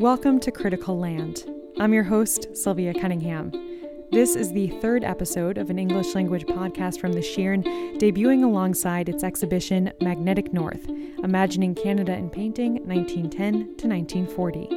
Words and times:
Welcome 0.00 0.40
to 0.40 0.50
Critical 0.50 0.98
Land. 0.98 1.44
I'm 1.78 1.92
your 1.92 2.04
host, 2.04 2.56
Sylvia 2.56 2.94
Cunningham. 2.94 3.52
This 4.10 4.34
is 4.34 4.50
the 4.50 4.68
third 4.80 5.04
episode 5.04 5.58
of 5.58 5.68
an 5.68 5.78
English 5.78 6.14
language 6.14 6.46
podcast 6.46 6.98
from 6.98 7.12
the 7.12 7.20
Schirn, 7.20 7.62
debuting 7.98 8.42
alongside 8.42 9.10
its 9.10 9.22
exhibition 9.22 9.92
Magnetic 10.00 10.54
North 10.54 10.88
Imagining 11.22 11.74
Canada 11.74 12.14
in 12.14 12.30
Painting 12.30 12.76
1910 12.86 13.52
to 13.76 13.86
1940. 13.86 14.68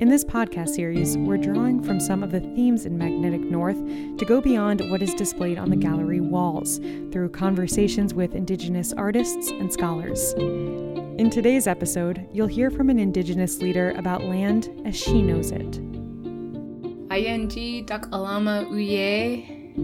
In 0.00 0.08
this 0.08 0.24
podcast 0.24 0.70
series, 0.70 1.18
we're 1.18 1.36
drawing 1.36 1.82
from 1.82 2.00
some 2.00 2.22
of 2.22 2.30
the 2.30 2.40
themes 2.40 2.86
in 2.86 2.96
Magnetic 2.96 3.42
North 3.42 3.76
to 3.76 4.24
go 4.24 4.40
beyond 4.40 4.80
what 4.90 5.02
is 5.02 5.12
displayed 5.12 5.58
on 5.58 5.68
the 5.68 5.76
gallery 5.76 6.22
walls 6.22 6.78
through 7.12 7.28
conversations 7.32 8.14
with 8.14 8.34
Indigenous 8.34 8.94
artists 8.94 9.50
and 9.50 9.70
scholars. 9.70 10.34
In 11.18 11.30
today's 11.30 11.66
episode, 11.66 12.28
you'll 12.32 12.46
hear 12.46 12.70
from 12.70 12.90
an 12.90 13.00
Indigenous 13.00 13.60
leader 13.60 13.90
about 13.96 14.22
land 14.22 14.70
as 14.84 14.94
she 14.94 15.20
knows 15.20 15.50
it. 15.50 15.68
Ayenji 17.08 17.84
dak 17.84 18.06
alama 18.12 18.64
uye, 18.70 19.74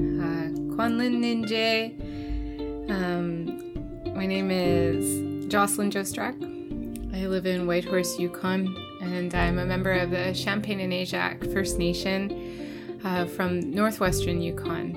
Kwanlin 0.77 1.19
ninje. 1.19 1.99
Um, 2.89 4.15
my 4.15 4.27
name 4.27 4.53
is 4.53 5.51
Jocelyn 5.51 5.91
Joe-Strack. 5.91 6.41
I 7.13 7.27
live 7.27 7.47
in 7.47 7.67
Whitehorse, 7.67 8.17
Yukon, 8.21 8.73
and 9.03 9.35
I'm 9.35 9.59
a 9.59 9.67
member 9.67 9.91
of 9.91 10.13
the 10.13 10.33
Champagne 10.35 10.79
and 10.79 10.93
Aishihik 10.93 11.53
First 11.53 11.81
Nation 11.81 13.01
uh, 13.03 13.27
from 13.27 13.73
northwestern 13.73 14.41
Yukon. 14.41 14.95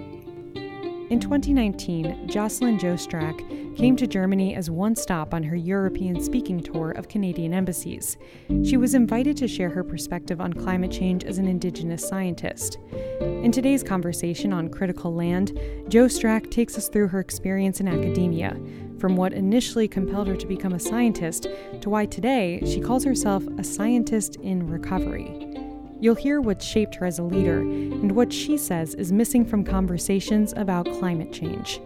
In 1.10 1.20
2019, 1.20 2.28
Jocelyn 2.28 2.78
Joe-Strack 2.78 3.67
came 3.78 3.96
to 3.96 4.08
Germany 4.08 4.56
as 4.56 4.72
one 4.72 4.96
stop 4.96 5.36
on 5.36 5.44
her 5.44 5.56
European 5.56 6.20
speaking 6.20 6.60
tour 6.60 6.90
of 6.92 7.08
Canadian 7.08 7.54
embassies. 7.54 8.18
She 8.66 8.76
was 8.76 8.96
invited 8.96 9.38
to 9.38 9.48
share 9.48 9.70
her 9.70 9.84
perspective 9.84 10.42
on 10.42 10.52
climate 10.52 10.92
change 10.92 11.24
as 11.24 11.38
an 11.38 11.48
Indigenous 11.48 12.06
scientist. 12.08 12.80
In 13.22 13.52
today's 13.52 13.84
conversation 13.84 14.52
on 14.52 14.70
Critical 14.70 15.14
Land, 15.14 15.60
Joe-Strack 15.90 16.50
takes 16.50 16.76
us 16.76 16.90
through 16.90 17.10
her 17.10 17.20
experience 17.20 17.80
in 17.80 17.88
academia, 17.88 18.60
from 18.98 19.16
what 19.16 19.32
initially 19.32 19.88
compelled 19.88 20.28
her 20.28 20.36
to 20.36 20.48
become 20.48 20.74
a 20.74 20.80
scientist 20.80 21.46
to 21.82 21.90
why 21.92 22.08
today 22.08 22.60
she 22.66 22.82
calls 22.82 23.04
herself 23.04 23.44
a 23.60 23.64
scientist 23.64 24.38
in 24.38 24.68
recovery. 24.68 25.54
You'll 26.00 26.16
hear 26.16 26.42
what 26.42 26.64
shaped 26.64 26.96
her 26.96 27.06
as 27.06 27.20
a 27.20 27.24
leader 27.24 27.60
and 27.60 28.14
what 28.14 28.34
she 28.34 28.58
says 28.58 28.96
is 28.96 29.12
missing 29.12 29.46
from 29.46 29.64
conversations 29.64 30.52
about 30.58 30.92
climate 30.94 31.32
change. 31.32 31.80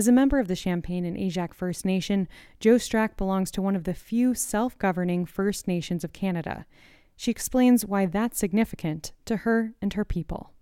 As 0.00 0.08
a 0.08 0.12
member 0.12 0.38
of 0.38 0.48
the 0.48 0.56
Champagne 0.56 1.04
and 1.04 1.14
Aishihik 1.14 1.52
First 1.52 1.84
Nation, 1.84 2.26
Joe-Strack 2.58 3.18
belongs 3.18 3.50
to 3.50 3.60
one 3.60 3.76
of 3.76 3.84
the 3.84 3.92
few 3.92 4.32
self 4.32 4.78
governing 4.78 5.26
First 5.26 5.68
Nations 5.68 6.04
of 6.04 6.14
Canada. 6.14 6.64
She 7.16 7.30
explains 7.30 7.84
why 7.84 8.06
that's 8.06 8.38
significant 8.38 9.12
to 9.26 9.36
her 9.44 9.74
and 9.82 9.92
her 9.92 10.06
people. 10.06 10.54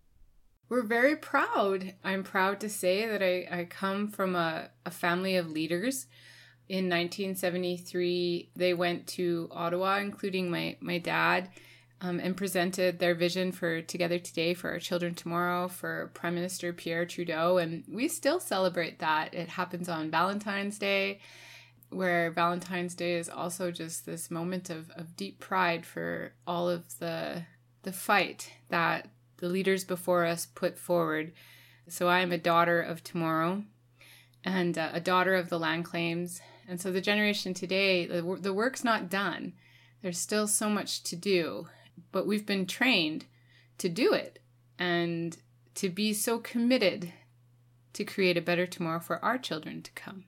We're 0.69 0.83
very 0.83 1.15
proud. 1.15 1.95
I'm 2.03 2.25
proud 2.25 2.59
to 2.59 2.69
say 2.69 3.07
that 3.07 3.23
I, 3.23 3.61
I 3.61 3.65
come 3.67 4.09
from 4.09 4.35
a, 4.35 4.71
a 4.85 4.91
family 4.91 5.37
of 5.37 5.53
leaders. 5.53 6.09
In 6.69 6.89
1973, 6.89 8.51
they 8.57 8.75
went 8.75 9.07
to 9.07 9.49
Ottawa, 9.53 9.99
including 9.99 10.51
my, 10.51 10.79
my 10.81 10.99
dad, 10.99 11.51
um, 12.01 12.21
and 12.21 12.37
presented 12.37 12.99
their 12.99 13.15
vision 13.15 13.53
for 13.53 13.83
Together 13.83 14.19
Today 14.19 14.55
for 14.55 14.71
Our 14.71 14.79
Children 14.79 15.15
Tomorrow 15.15 15.69
for 15.69 16.11
Prime 16.15 16.35
Minister 16.35 16.73
Pierre 16.73 17.07
Trudeau. 17.07 17.59
And 17.59 17.85
we 17.89 18.09
still 18.09 18.41
celebrate 18.41 18.99
that. 19.01 19.35
It 19.35 19.49
happens 19.49 19.89
on 19.89 20.11
Valentine's 20.11 20.79
Day 20.79 21.21
where 21.91 22.31
Valentine's 22.31 22.95
Day 22.95 23.15
is 23.15 23.29
also 23.29 23.71
just 23.71 24.05
this 24.05 24.31
moment 24.31 24.71
of, 24.71 24.91
of 24.91 25.17
deep 25.17 25.41
pride 25.41 25.87
for 25.87 26.33
all 26.47 26.69
of 26.69 26.99
the 26.99 27.45
the 27.83 27.93
fight 27.93 28.53
that 28.69 29.09
the 29.39 29.49
leaders 29.49 29.85
before 29.85 30.27
us 30.27 30.47
put 30.47 30.79
forward. 30.79 31.33
So 31.89 32.09
I 32.09 32.21
am 32.21 32.33
a 32.33 32.39
daughter 32.39 32.83
of 32.83 33.03
tomorrow 33.03 33.63
and 34.45 34.77
uh, 34.77 34.91
a 34.93 35.01
daughter 35.01 35.35
of 35.35 35.49
the 35.49 35.59
land 35.59 35.85
claims. 35.85 36.41
And 36.69 36.81
so 36.81 36.93
the 36.93 37.01
generation 37.01 37.55
today, 37.55 38.05
the, 38.05 38.37
the 38.41 38.53
work's 38.53 38.85
not 38.85 39.09
done. 39.09 39.55
There's 40.03 40.19
still 40.19 40.47
so 40.47 40.69
much 40.69 41.03
to 41.05 41.17
do, 41.17 41.69
but 42.13 42.27
we've 42.27 42.47
been 42.47 42.67
trained 42.67 43.27
to 43.79 43.89
do 43.89 44.13
it 44.13 44.39
and 44.79 45.37
to 45.75 45.89
be 45.89 46.13
so 46.13 46.39
committed 46.39 47.13
to 47.93 48.05
create 48.05 48.37
a 48.37 48.43
better 48.43 48.67
tomorrow 48.67 49.01
for 49.01 49.25
our 49.25 49.39
children 49.39 49.83
to 49.83 49.93
come. 49.93 50.25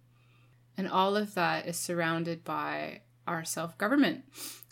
And 0.77 0.89
all 0.89 1.17
of 1.17 1.35
that 1.35 1.67
is 1.67 1.77
surrounded 1.77 2.45
by 2.45 3.03
our 3.27 3.45
self 3.45 3.77
government 3.79 4.25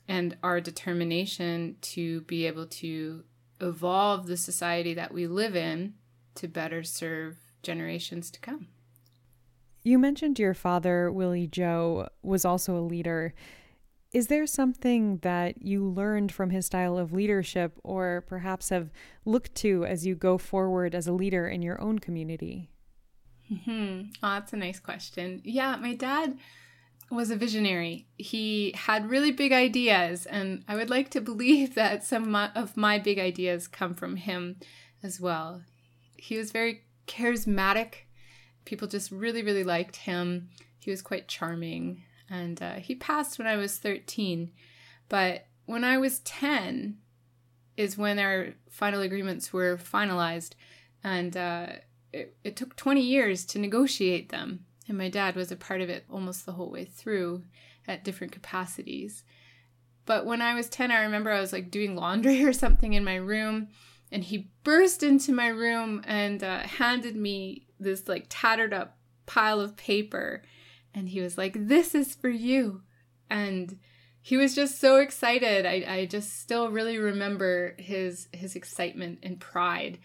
and 0.06 0.36
our 0.42 0.60
determination 0.60 1.76
to 1.82 2.22
be 2.22 2.46
able 2.46 2.66
to 2.66 3.24
evolve 3.60 4.26
the 4.26 4.36
society 4.36 4.94
that 4.94 5.12
we 5.12 5.26
live 5.26 5.54
in 5.54 5.94
to 6.36 6.48
better 6.48 6.82
serve 6.82 7.36
generations 7.62 8.30
to 8.30 8.40
come. 8.40 8.68
You 9.82 9.98
mentioned 9.98 10.38
your 10.38 10.54
father, 10.54 11.10
Willie 11.10 11.46
Joe, 11.46 12.08
was 12.22 12.44
also 12.44 12.76
a 12.76 12.80
leader. 12.80 13.34
Is 14.12 14.28
there 14.28 14.46
something 14.46 15.18
that 15.18 15.62
you 15.62 15.84
learned 15.84 16.32
from 16.32 16.50
his 16.50 16.66
style 16.66 16.96
of 16.96 17.12
leadership 17.12 17.78
or 17.84 18.24
perhaps 18.26 18.70
have 18.70 18.90
looked 19.26 19.54
to 19.56 19.84
as 19.84 20.06
you 20.06 20.14
go 20.14 20.38
forward 20.38 20.94
as 20.94 21.06
a 21.06 21.12
leader 21.12 21.46
in 21.46 21.60
your 21.60 21.80
own 21.80 21.98
community? 21.98 22.70
Hmm. 23.64 24.02
Oh, 24.22 24.34
that's 24.34 24.52
a 24.54 24.56
nice 24.56 24.80
question. 24.80 25.42
Yeah, 25.44 25.76
my 25.76 25.94
dad 25.94 26.38
was 27.10 27.30
a 27.30 27.36
visionary. 27.36 28.06
He 28.16 28.72
had 28.74 29.10
really 29.10 29.30
big 29.30 29.52
ideas, 29.52 30.26
and 30.26 30.64
I 30.68 30.76
would 30.76 30.90
like 30.90 31.10
to 31.10 31.20
believe 31.20 31.74
that 31.74 32.04
some 32.04 32.34
of 32.34 32.76
my 32.76 32.98
big 32.98 33.18
ideas 33.18 33.68
come 33.68 33.94
from 33.94 34.16
him 34.16 34.56
as 35.02 35.20
well. 35.20 35.62
He 36.16 36.36
was 36.36 36.50
very 36.50 36.84
charismatic. 37.06 37.94
People 38.64 38.88
just 38.88 39.10
really, 39.10 39.42
really 39.42 39.64
liked 39.64 39.96
him. 39.96 40.50
He 40.78 40.90
was 40.90 41.02
quite 41.02 41.28
charming, 41.28 42.04
and 42.30 42.62
uh, 42.62 42.74
he 42.74 42.94
passed 42.94 43.38
when 43.38 43.46
I 43.46 43.56
was 43.56 43.78
13. 43.78 44.50
But 45.08 45.46
when 45.66 45.84
I 45.84 45.98
was 45.98 46.20
10, 46.20 46.98
is 47.78 47.96
when 47.96 48.18
our 48.18 48.48
final 48.68 49.00
agreements 49.00 49.52
were 49.52 49.76
finalized, 49.78 50.54
and 51.04 51.36
uh, 51.36 51.66
it, 52.12 52.36
it 52.42 52.56
took 52.56 52.74
20 52.74 53.00
years 53.00 53.44
to 53.46 53.58
negotiate 53.58 54.30
them. 54.30 54.66
And 54.88 54.98
my 54.98 55.08
dad 55.08 55.36
was 55.36 55.52
a 55.52 55.56
part 55.56 55.80
of 55.80 55.88
it 55.88 56.04
almost 56.10 56.44
the 56.44 56.52
whole 56.52 56.70
way 56.70 56.84
through 56.84 57.44
at 57.86 58.02
different 58.02 58.32
capacities. 58.32 59.22
But 60.06 60.26
when 60.26 60.42
I 60.42 60.54
was 60.54 60.68
10, 60.68 60.90
I 60.90 61.02
remember 61.02 61.30
I 61.30 61.40
was 61.40 61.52
like 61.52 61.70
doing 61.70 61.94
laundry 61.94 62.44
or 62.46 62.52
something 62.52 62.94
in 62.94 63.04
my 63.04 63.16
room, 63.16 63.68
and 64.10 64.24
he 64.24 64.50
burst 64.64 65.04
into 65.04 65.32
my 65.32 65.48
room 65.48 66.02
and 66.04 66.42
uh, 66.42 66.60
handed 66.60 67.14
me 67.14 67.68
this 67.78 68.08
like 68.08 68.26
tattered 68.28 68.74
up 68.74 68.98
pile 69.26 69.60
of 69.60 69.76
paper. 69.76 70.42
And 70.94 71.08
he 71.08 71.20
was 71.20 71.38
like, 71.38 71.54
This 71.56 71.94
is 71.94 72.14
for 72.14 72.28
you. 72.28 72.82
And 73.30 73.78
he 74.20 74.36
was 74.36 74.54
just 74.54 74.80
so 74.80 74.96
excited. 74.96 75.64
I, 75.64 75.84
I 75.86 76.06
just 76.06 76.40
still 76.40 76.70
really 76.70 76.98
remember 76.98 77.74
his 77.78 78.28
his 78.32 78.56
excitement 78.56 79.20
and 79.22 79.40
pride 79.40 79.98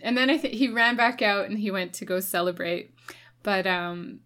and 0.00 0.16
then 0.16 0.30
I 0.30 0.38
think 0.38 0.54
he 0.54 0.68
ran 0.68 0.96
back 0.96 1.22
out 1.22 1.46
and 1.46 1.58
he 1.58 1.70
went 1.70 1.94
to 1.94 2.04
go 2.04 2.20
celebrate. 2.20 2.94
But 3.42 3.66
um, 3.66 4.20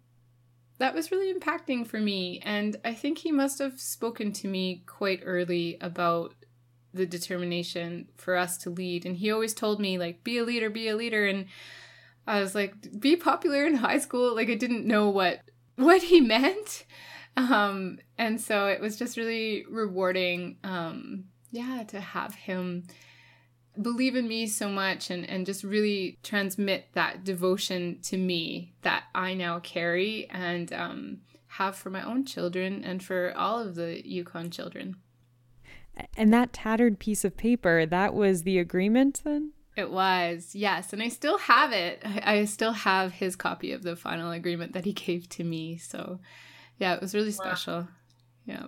that 0.79 0.93
was 0.93 1.11
really 1.11 1.33
impacting 1.33 1.87
for 1.87 1.99
me. 1.99 2.41
And 2.43 2.77
I 2.83 2.93
think 2.93 3.19
he 3.19 3.31
must 3.31 3.59
have 3.59 3.79
spoken 3.79 4.33
to 4.33 4.47
me 4.47 4.83
quite 4.85 5.21
early 5.23 5.77
about 5.79 6.33
the 6.93 7.05
determination 7.05 8.09
for 8.17 8.35
us 8.35 8.57
to 8.59 8.69
lead. 8.69 9.05
And 9.05 9.15
he 9.15 9.31
always 9.31 9.53
told 9.53 9.79
me, 9.79 9.97
like, 9.97 10.23
be 10.23 10.37
a 10.37 10.43
leader, 10.43 10.69
be 10.69 10.89
a 10.89 10.95
leader. 10.95 11.25
And 11.25 11.45
I 12.27 12.41
was 12.41 12.53
like, 12.53 12.99
be 12.99 13.15
popular 13.15 13.65
in 13.65 13.75
high 13.75 13.99
school. 13.99 14.35
Like, 14.35 14.49
I 14.49 14.55
didn't 14.55 14.85
know 14.85 15.09
what 15.09 15.39
what 15.75 16.03
he 16.03 16.21
meant. 16.21 16.85
Um, 17.37 17.99
and 18.17 18.39
so 18.39 18.67
it 18.67 18.81
was 18.81 18.97
just 18.97 19.17
really 19.17 19.65
rewarding, 19.69 20.57
um, 20.63 21.25
yeah, 21.51 21.83
to 21.87 21.99
have 21.99 22.35
him 22.35 22.83
believe 23.81 24.15
in 24.15 24.27
me 24.27 24.47
so 24.47 24.69
much 24.69 25.09
and, 25.09 25.27
and 25.29 25.45
just 25.45 25.63
really 25.63 26.19
transmit 26.23 26.87
that 26.93 27.23
devotion 27.23 27.99
to 28.03 28.17
me 28.17 28.73
that 28.81 29.05
I 29.15 29.33
now 29.33 29.59
carry 29.59 30.27
and 30.29 30.71
um, 30.73 31.17
have 31.47 31.75
for 31.75 31.89
my 31.89 32.03
own 32.03 32.25
children 32.25 32.83
and 32.83 33.01
for 33.01 33.33
all 33.35 33.59
of 33.59 33.75
the 33.75 34.05
Yukon 34.05 34.51
children. 34.51 34.97
And 36.17 36.33
that 36.33 36.53
tattered 36.53 36.99
piece 36.99 37.23
of 37.23 37.37
paper, 37.37 37.85
that 37.85 38.13
was 38.13 38.43
the 38.43 38.57
agreement 38.59 39.21
then? 39.23 39.53
It 39.75 39.89
was, 39.89 40.53
yes. 40.53 40.91
And 40.93 41.01
I 41.01 41.07
still 41.07 41.37
have 41.37 41.71
it. 41.71 42.01
I 42.03 42.45
still 42.45 42.73
have 42.73 43.13
his 43.13 43.35
copy 43.35 43.71
of 43.71 43.83
the 43.83 43.95
final 43.95 44.31
agreement 44.31 44.73
that 44.73 44.85
he 44.85 44.93
gave 45.07 45.29
to 45.29 45.43
me. 45.43 45.77
So, 45.77 46.19
yeah, 46.77 46.93
it 46.93 47.01
was 47.01 47.15
really 47.15 47.31
special. 47.31 47.81
Wow. 47.81 47.87
Yeah. 48.45 48.65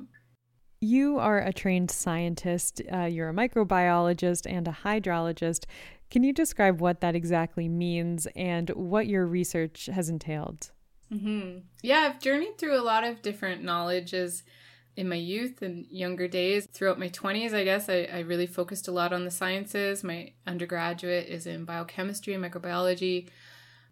You 0.80 1.18
are 1.18 1.40
a 1.40 1.54
trained 1.54 1.92
scientist, 1.92 2.82
uh, 2.92 3.06
you're 3.06 3.30
a 3.30 3.34
microbiologist 3.34 4.46
and 4.46 4.68
a 4.68 4.78
hydrologist. 4.84 5.64
Can 6.12 6.24
you 6.24 6.34
describe 6.34 6.82
what 6.82 7.00
that 7.00 7.16
exactly 7.16 7.70
means 7.70 8.28
and 8.36 8.70
what 8.72 9.08
your 9.08 9.26
research 9.26 9.86
has 9.86 10.10
entailed? 10.10 10.72
Mm-hmm. 11.12 11.60
Yeah, 11.82 12.00
I've 12.00 12.20
journeyed 12.20 12.58
through 12.58 12.78
a 12.78 12.84
lot 12.84 13.06
of 13.06 13.22
different 13.22 13.64
knowledges 13.64 14.44
in 14.96 15.10
my 15.10 15.16
youth 15.16 15.62
and 15.62 15.86
younger 15.90 16.28
days. 16.28 16.68
Throughout 16.72 17.00
my 17.00 17.10
20s, 17.10 17.54
I 17.54 17.64
guess, 17.64 17.90
I, 17.90 18.08
I 18.14 18.20
really 18.20 18.46
focused 18.46 18.88
a 18.88 18.92
lot 18.92 19.14
on 19.14 19.26
the 19.26 19.32
sciences. 19.32 20.04
My 20.04 20.34
undergraduate 20.46 21.28
is 21.28 21.48
in 21.48 21.66
biochemistry 21.66 22.34
and 22.34 22.44
microbiology. 22.44 23.30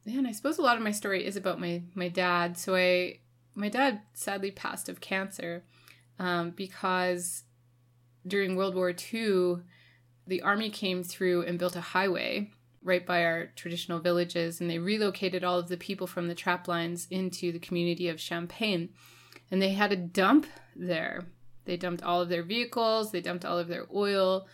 And 0.05 0.27
I 0.27 0.31
suppose 0.31 0.57
a 0.57 0.63
lot 0.63 0.77
of 0.77 0.83
my 0.83 0.91
story 0.91 1.25
is 1.25 1.35
about 1.35 1.59
my, 1.59 1.83
my 1.95 2.09
dad. 2.09 2.57
So 2.57 2.75
I 2.75 3.19
my 3.55 3.69
dad 3.69 4.01
sadly 4.13 4.51
passed 4.51 4.89
of 4.89 5.01
cancer 5.01 5.63
um, 6.19 6.51
because 6.51 7.43
during 8.25 8.55
World 8.55 8.75
War 8.75 8.91
II, 8.91 9.57
the 10.27 10.41
army 10.41 10.69
came 10.69 11.03
through 11.03 11.43
and 11.43 11.59
built 11.59 11.75
a 11.75 11.81
highway 11.81 12.51
right 12.83 13.05
by 13.05 13.23
our 13.23 13.47
traditional 13.55 13.99
villages, 13.99 14.59
and 14.59 14.69
they 14.69 14.79
relocated 14.79 15.43
all 15.43 15.59
of 15.59 15.67
the 15.67 15.77
people 15.77 16.07
from 16.07 16.27
the 16.27 16.35
trap 16.35 16.67
lines 16.67 17.07
into 17.11 17.51
the 17.51 17.59
community 17.59 18.07
of 18.07 18.19
Champagne. 18.19 18.89
And 19.51 19.61
they 19.61 19.71
had 19.71 19.91
a 19.91 19.97
dump 19.97 20.47
there. 20.75 21.25
They 21.65 21.77
dumped 21.77 22.03
all 22.03 22.21
of 22.21 22.29
their 22.29 22.43
vehicles, 22.43 23.11
they 23.11 23.21
dumped 23.21 23.45
all 23.45 23.59
of 23.59 23.67
their 23.67 23.85
oil. 23.93 24.47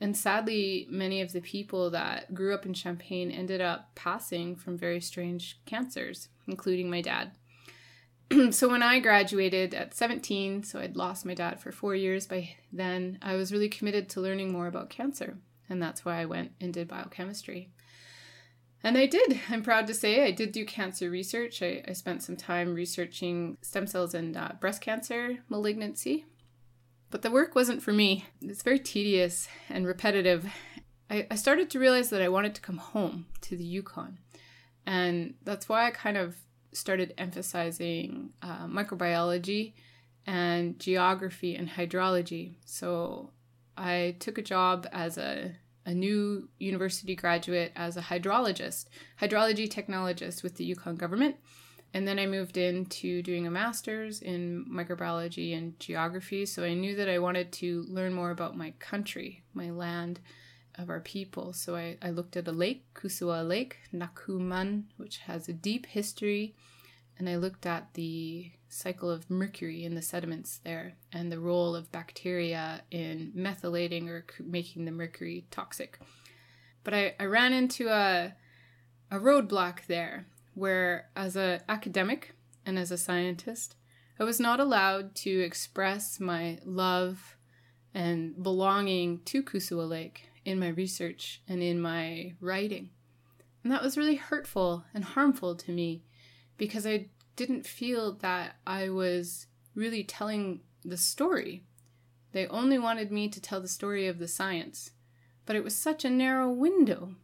And 0.00 0.16
sadly, 0.16 0.86
many 0.90 1.20
of 1.20 1.32
the 1.32 1.40
people 1.40 1.90
that 1.90 2.34
grew 2.34 2.54
up 2.54 2.64
in 2.64 2.74
Champagne 2.74 3.30
ended 3.30 3.60
up 3.60 3.90
passing 3.94 4.56
from 4.56 4.78
very 4.78 5.00
strange 5.00 5.60
cancers, 5.66 6.28
including 6.46 6.88
my 6.88 7.00
dad. 7.00 7.32
so 8.50 8.68
when 8.68 8.82
I 8.82 9.00
graduated 9.00 9.74
at 9.74 9.94
17, 9.94 10.62
so 10.62 10.78
I'd 10.80 10.96
lost 10.96 11.26
my 11.26 11.34
dad 11.34 11.60
for 11.60 11.72
four 11.72 11.94
years 11.94 12.26
by 12.26 12.56
then, 12.72 13.18
I 13.22 13.34
was 13.34 13.52
really 13.52 13.68
committed 13.68 14.08
to 14.10 14.20
learning 14.20 14.52
more 14.52 14.66
about 14.66 14.90
cancer. 14.90 15.38
And 15.68 15.82
that's 15.82 16.04
why 16.04 16.20
I 16.20 16.26
went 16.26 16.52
and 16.60 16.72
did 16.72 16.88
biochemistry. 16.88 17.70
And 18.82 18.96
I 18.96 19.06
did. 19.06 19.40
I'm 19.50 19.62
proud 19.62 19.86
to 19.88 19.94
say 19.94 20.24
I 20.24 20.30
did 20.30 20.52
do 20.52 20.64
cancer 20.64 21.10
research. 21.10 21.62
I, 21.62 21.82
I 21.86 21.92
spent 21.92 22.22
some 22.22 22.36
time 22.36 22.74
researching 22.74 23.58
stem 23.60 23.86
cells 23.86 24.14
and 24.14 24.36
uh, 24.36 24.52
breast 24.60 24.80
cancer 24.80 25.38
malignancy. 25.48 26.26
But 27.10 27.22
the 27.22 27.30
work 27.30 27.54
wasn't 27.54 27.82
for 27.82 27.92
me. 27.92 28.26
It's 28.40 28.62
very 28.62 28.78
tedious 28.78 29.48
and 29.68 29.86
repetitive. 29.86 30.46
I, 31.10 31.26
I 31.30 31.34
started 31.36 31.70
to 31.70 31.78
realize 31.78 32.10
that 32.10 32.22
I 32.22 32.28
wanted 32.28 32.54
to 32.54 32.60
come 32.60 32.76
home 32.76 33.26
to 33.42 33.56
the 33.56 33.64
Yukon. 33.64 34.18
And 34.86 35.34
that's 35.42 35.68
why 35.68 35.86
I 35.86 35.90
kind 35.90 36.16
of 36.16 36.36
started 36.72 37.14
emphasizing 37.18 38.30
uh, 38.42 38.66
microbiology 38.66 39.72
and 40.26 40.78
geography 40.78 41.56
and 41.56 41.68
hydrology. 41.68 42.56
So 42.64 43.32
I 43.76 44.16
took 44.18 44.38
a 44.38 44.42
job 44.42 44.86
as 44.92 45.16
a, 45.18 45.56
a 45.88 45.94
new 45.94 46.46
university 46.58 47.16
graduate 47.16 47.72
as 47.74 47.96
a 47.96 48.02
hydrologist, 48.02 48.84
hydrology 49.22 49.66
technologist 49.66 50.42
with 50.42 50.56
the 50.56 50.64
Yukon 50.64 50.96
government. 50.96 51.36
And 51.94 52.06
then 52.06 52.18
I 52.18 52.26
moved 52.26 52.58
into 52.58 53.22
doing 53.22 53.46
a 53.46 53.50
master's 53.50 54.20
in 54.20 54.66
microbiology 54.70 55.56
and 55.56 55.80
geography. 55.80 56.44
So 56.44 56.62
I 56.62 56.74
knew 56.74 56.94
that 56.96 57.08
I 57.08 57.18
wanted 57.18 57.52
to 57.52 57.86
learn 57.88 58.12
more 58.12 58.30
about 58.30 58.54
my 58.54 58.72
country, 58.78 59.42
my 59.54 59.70
land, 59.70 60.20
of 60.76 60.90
our 60.90 61.00
people. 61.00 61.54
So 61.54 61.74
I, 61.74 61.96
I 62.02 62.10
looked 62.10 62.36
at 62.36 62.46
a 62.46 62.52
lake, 62.52 62.84
Kusawa 62.94 63.48
Lake, 63.48 63.78
Nakuman, 63.92 64.84
which 64.98 65.18
has 65.20 65.48
a 65.48 65.54
deep 65.54 65.86
history. 65.86 66.54
And 67.18 67.30
I 67.30 67.36
looked 67.36 67.64
at 67.64 67.94
the 67.94 68.52
cycle 68.68 69.10
of 69.10 69.30
mercury 69.30 69.84
in 69.84 69.94
the 69.94 70.02
sediments 70.02 70.60
there 70.64 70.94
and 71.12 71.32
the 71.32 71.40
role 71.40 71.74
of 71.74 71.90
bacteria 71.90 72.82
in 72.90 73.32
methylating 73.36 74.08
or 74.08 74.24
making 74.40 74.84
the 74.84 74.90
mercury 74.90 75.46
toxic. 75.50 75.98
But 76.84 76.94
I, 76.94 77.14
I 77.18 77.24
ran 77.24 77.52
into 77.52 77.88
a, 77.88 78.34
a 79.10 79.18
roadblock 79.18 79.86
there 79.86 80.26
where, 80.54 81.08
as 81.14 81.36
an 81.36 81.60
academic 81.68 82.34
and 82.66 82.78
as 82.78 82.90
a 82.90 82.98
scientist, 82.98 83.76
I 84.20 84.24
was 84.24 84.40
not 84.40 84.60
allowed 84.60 85.14
to 85.16 85.30
express 85.30 86.18
my 86.18 86.58
love 86.64 87.36
and 87.94 88.42
belonging 88.42 89.20
to 89.26 89.42
Kusawa 89.42 89.88
Lake 89.88 90.28
in 90.44 90.58
my 90.58 90.68
research 90.68 91.42
and 91.48 91.62
in 91.62 91.80
my 91.80 92.34
writing. 92.40 92.90
And 93.62 93.72
that 93.72 93.82
was 93.82 93.96
really 93.96 94.16
hurtful 94.16 94.84
and 94.94 95.04
harmful 95.04 95.54
to 95.56 95.72
me 95.72 96.04
because 96.56 96.86
I 96.86 97.06
didn't 97.38 97.64
feel 97.64 98.14
that 98.14 98.56
I 98.66 98.88
was 98.88 99.46
really 99.76 100.02
telling 100.02 100.60
the 100.84 100.96
story. 100.96 101.62
They 102.32 102.48
only 102.48 102.78
wanted 102.78 103.12
me 103.12 103.28
to 103.28 103.40
tell 103.40 103.60
the 103.60 103.68
story 103.68 104.08
of 104.08 104.18
the 104.18 104.26
science, 104.26 104.90
but 105.46 105.54
it 105.54 105.62
was 105.62 105.76
such 105.76 106.04
a 106.04 106.10
narrow 106.10 106.50
window. 106.50 107.14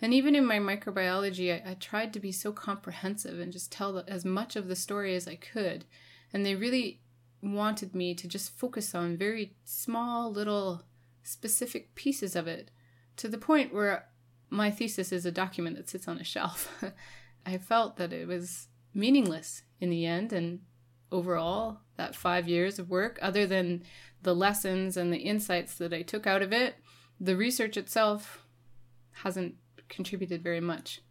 And 0.00 0.14
even 0.14 0.36
in 0.36 0.46
my 0.46 0.58
microbiology, 0.58 1.52
I, 1.52 1.72
I 1.72 1.74
tried 1.74 2.12
to 2.12 2.20
be 2.20 2.30
so 2.30 2.52
comprehensive 2.52 3.40
and 3.40 3.52
just 3.52 3.72
tell 3.72 3.92
the, 3.92 4.04
as 4.08 4.24
much 4.24 4.54
of 4.54 4.68
the 4.68 4.76
story 4.76 5.16
as 5.16 5.26
I 5.26 5.34
could. 5.34 5.84
And 6.32 6.46
they 6.46 6.54
really 6.54 7.00
wanted 7.42 7.92
me 7.92 8.14
to 8.14 8.28
just 8.28 8.56
focus 8.56 8.94
on 8.94 9.16
very 9.16 9.56
small, 9.64 10.30
little, 10.30 10.84
specific 11.24 11.96
pieces 11.96 12.36
of 12.36 12.46
it 12.46 12.70
to 13.16 13.26
the 13.26 13.36
point 13.36 13.74
where 13.74 14.06
my 14.48 14.70
thesis 14.70 15.10
is 15.10 15.26
a 15.26 15.32
document 15.32 15.76
that 15.76 15.88
sits 15.88 16.06
on 16.06 16.18
a 16.18 16.24
shelf. 16.24 16.84
I 17.44 17.58
felt 17.58 17.96
that 17.96 18.12
it 18.12 18.28
was 18.28 18.68
meaningless 18.94 19.62
in 19.80 19.90
the 19.90 20.06
end. 20.06 20.32
And 20.32 20.60
overall, 21.12 21.80
that 21.96 22.14
five 22.14 22.48
years 22.48 22.78
of 22.78 22.90
work, 22.90 23.18
other 23.22 23.46
than 23.46 23.82
the 24.22 24.34
lessons 24.34 24.96
and 24.96 25.12
the 25.12 25.18
insights 25.18 25.74
that 25.76 25.92
I 25.92 26.02
took 26.02 26.26
out 26.26 26.42
of 26.42 26.52
it, 26.52 26.76
the 27.18 27.36
research 27.36 27.76
itself 27.76 28.46
hasn't 29.12 29.54
contributed 29.88 30.42
very 30.42 30.60
much. 30.60 31.02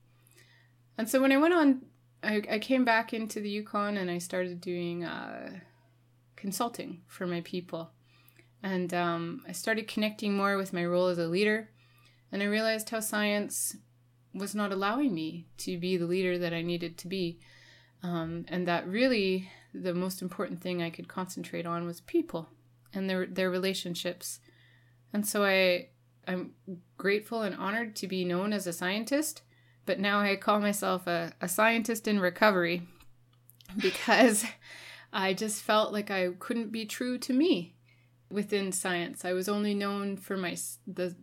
And 0.98 1.10
so 1.10 1.22
when 1.22 1.31
I 1.31 1.38
went 1.38 1.54
on, 1.54 1.81
I, 2.24 2.42
I 2.50 2.60
came 2.60 2.84
back 2.84 3.14
into 3.14 3.40
the 3.40 3.50
Yukon 3.50 3.98
and 3.98 4.12
I 4.12 4.18
started 4.18 4.60
doing 4.60 5.06
uh, 5.06 5.60
consulting 6.36 7.02
for 7.08 7.25
my 7.25 7.42
people. 7.42 7.92
And 8.62 8.94
um, 8.94 9.44
I 9.48 9.54
started 9.54 9.88
connecting 9.88 10.36
more 10.36 10.58
with 10.58 10.74
my 10.74 10.86
role 10.86 11.08
as 11.08 11.18
a 11.18 11.28
leader. 11.28 11.70
And 12.32 12.44
I 12.44 12.46
realized 12.46 12.90
how 12.90 13.00
science 13.00 13.78
was 14.34 14.54
not 14.54 14.72
allowing 14.72 15.14
me 15.14 15.48
to 15.60 15.78
be 15.78 15.98
the 15.98 16.06
leader 16.06 16.38
that 16.38 16.54
I 16.54 16.62
needed 16.62 16.98
to 16.98 17.08
be. 17.08 17.40
Um, 18.01 18.46
and 18.48 18.68
that 18.68 18.88
really 18.88 19.50
the 19.74 19.94
most 19.94 20.22
important 20.22 20.62
thing 20.62 20.81
I 20.81 20.90
could 20.90 21.07
concentrate 21.07 21.66
on 21.66 21.86
was 21.86 22.01
people 22.01 22.50
and 22.94 23.10
their 23.10 23.25
their 23.25 23.50
relationships. 23.50 24.40
And 25.13 25.28
so 25.28 25.44
I 25.44 25.90
I'm 26.28 26.51
grateful 26.98 27.42
and 27.42 27.56
honored 27.56 27.96
to 27.98 28.07
be 28.07 28.25
known 28.25 28.54
as 28.54 28.68
a 28.68 28.74
scientist, 28.74 29.42
but 29.86 30.00
now 30.00 30.19
I 30.19 30.36
call 30.36 30.60
myself 30.60 31.07
a, 31.07 31.34
a 31.42 31.48
scientist 31.48 32.08
in 32.08 32.20
recovery 32.20 32.84
because 33.82 34.46
I 35.13 35.34
just 35.34 35.63
felt 35.63 35.91
like 35.91 36.12
I 36.12 36.29
couldn't 36.39 36.72
be 36.72 36.86
true 36.86 37.18
to 37.18 37.34
me 37.34 37.75
within 38.32 38.72
science. 38.72 39.25
I 39.25 39.34
was 39.34 39.50
only 39.50 39.74
known 39.74 40.18
for 40.18 40.38
my 40.38 40.56
the 40.88 41.15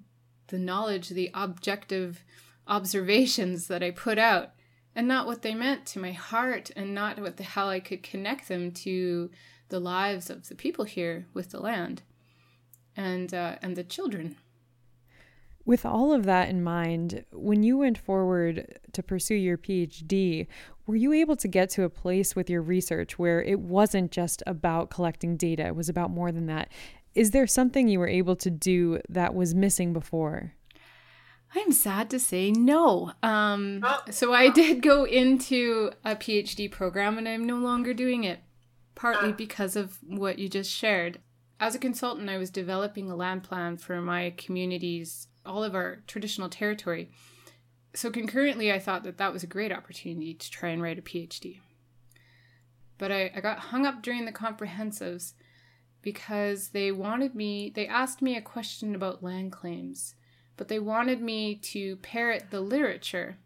the 0.49 0.59
knowledge, 0.59 1.09
the 1.09 1.30
objective 1.35 2.25
observations 2.68 3.68
that 3.68 3.83
I 3.83 3.90
put 3.90 4.18
out 4.18 4.50
and 4.97 5.07
not 5.07 5.26
what 5.26 5.43
they 5.43 5.55
meant 5.55 5.85
to 5.85 6.00
my 6.00 6.12
heart 6.12 6.71
and 6.75 6.95
not 6.95 7.21
what 7.21 7.37
the, 7.37 7.45
how 7.45 7.69
I 7.69 7.81
could 7.81 8.03
connect 8.03 8.49
them 8.49 8.73
to 8.73 9.31
the 9.69 9.79
lives 9.79 10.31
of 10.31 10.49
the 10.49 10.55
people 10.55 10.87
here 10.87 11.26
with 11.35 11.50
the 11.50 11.61
land 11.61 12.03
and 12.97 13.33
uh, 13.33 13.57
and 13.61 13.76
the 13.76 13.85
children. 13.85 14.37
With 15.67 15.85
all 15.85 16.12
of 16.12 16.25
that 16.25 16.49
in 16.49 16.62
mind, 16.62 17.25
when 17.33 17.62
you 17.62 17.76
went 17.76 17.99
forward 17.99 18.79
to 18.93 19.03
pursue 19.03 19.35
your 19.35 19.59
PhD, 19.59 20.47
were 20.87 20.97
you 20.97 21.12
able 21.12 21.37
to 21.37 21.49
get 21.49 21.69
to 21.71 21.83
a 21.83 21.91
place 21.91 22.37
with 22.37 22.49
your 22.49 22.62
research 22.62 23.19
where 23.19 23.43
it 23.43 23.59
wasn't 23.59 24.12
just 24.12 24.45
about 24.47 24.91
collecting 24.91 25.37
data, 25.37 25.67
it 25.67 25.76
was 25.76 25.88
about 25.88 26.11
more 26.11 26.31
than 26.31 26.47
that? 26.47 26.71
Is 27.17 27.33
there 27.33 27.49
something 27.49 27.88
you 27.88 27.99
were 27.99 28.09
able 28.09 28.37
to 28.37 28.50
do 28.50 29.00
that 29.09 29.35
was 29.35 29.55
missing 29.55 29.93
before? 29.93 30.55
I'm 31.55 31.73
sad 31.73 32.11
to 32.11 32.19
say 32.19 32.50
no. 32.50 33.12
Um, 33.23 33.81
oh. 33.83 34.03
So 34.11 34.35
I 34.35 34.50
did 34.50 34.83
go 34.83 35.05
into 35.05 35.91
a 36.05 36.17
PhD 36.17 36.71
program 36.71 37.19
and 37.19 37.29
I'm 37.29 37.47
no 37.47 37.57
longer 37.57 37.95
doing 37.95 38.25
it, 38.25 38.41
partly 38.95 39.31
ah. 39.31 39.37
because 39.37 39.76
of 39.76 39.99
what 40.07 40.38
you 40.38 40.49
just 40.49 40.71
shared. 40.71 41.21
As 41.59 41.75
a 41.75 41.79
consultant, 41.79 42.29
I 42.29 42.37
was 42.37 42.50
developing 42.50 43.11
a 43.11 43.17
land 43.17 43.43
plan 43.43 43.79
for 43.79 44.03
my 44.03 44.35
communities, 44.37 45.29
all 45.47 45.65
of 45.65 45.75
our 45.75 46.03
traditional 46.07 46.50
territory. 46.50 47.11
So 47.95 48.11
concurrently, 48.11 48.71
I 48.71 48.79
thought 48.79 49.05
that 49.05 49.17
that 49.17 49.33
was 49.33 49.43
a 49.43 49.47
great 49.47 49.73
opportunity 49.73 50.35
to 50.35 50.50
try 50.50 50.69
and 50.69 50.83
write 50.83 50.99
a 50.99 51.03
PhD. 51.03 51.61
But 52.99 53.11
I, 53.11 53.31
I 53.35 53.41
got 53.41 53.59
hung 53.59 53.87
up 53.87 54.03
during 54.03 54.26
the 54.26 54.33
comprehensives 54.33 55.33
because 56.03 56.69
they 56.69 56.93
wanted 56.93 57.35
me, 57.35 57.73
they 57.75 57.87
asked 57.87 58.21
me 58.21 58.37
a 58.37 58.43
question 58.43 58.95
about 58.95 59.23
land 59.23 59.53
claims 59.53 60.15
but 60.56 60.68
they 60.68 60.78
wanted 60.78 61.20
me 61.20 61.54
to 61.54 61.96
parrot 61.96 62.46
the 62.50 62.60
literature. 62.60 63.36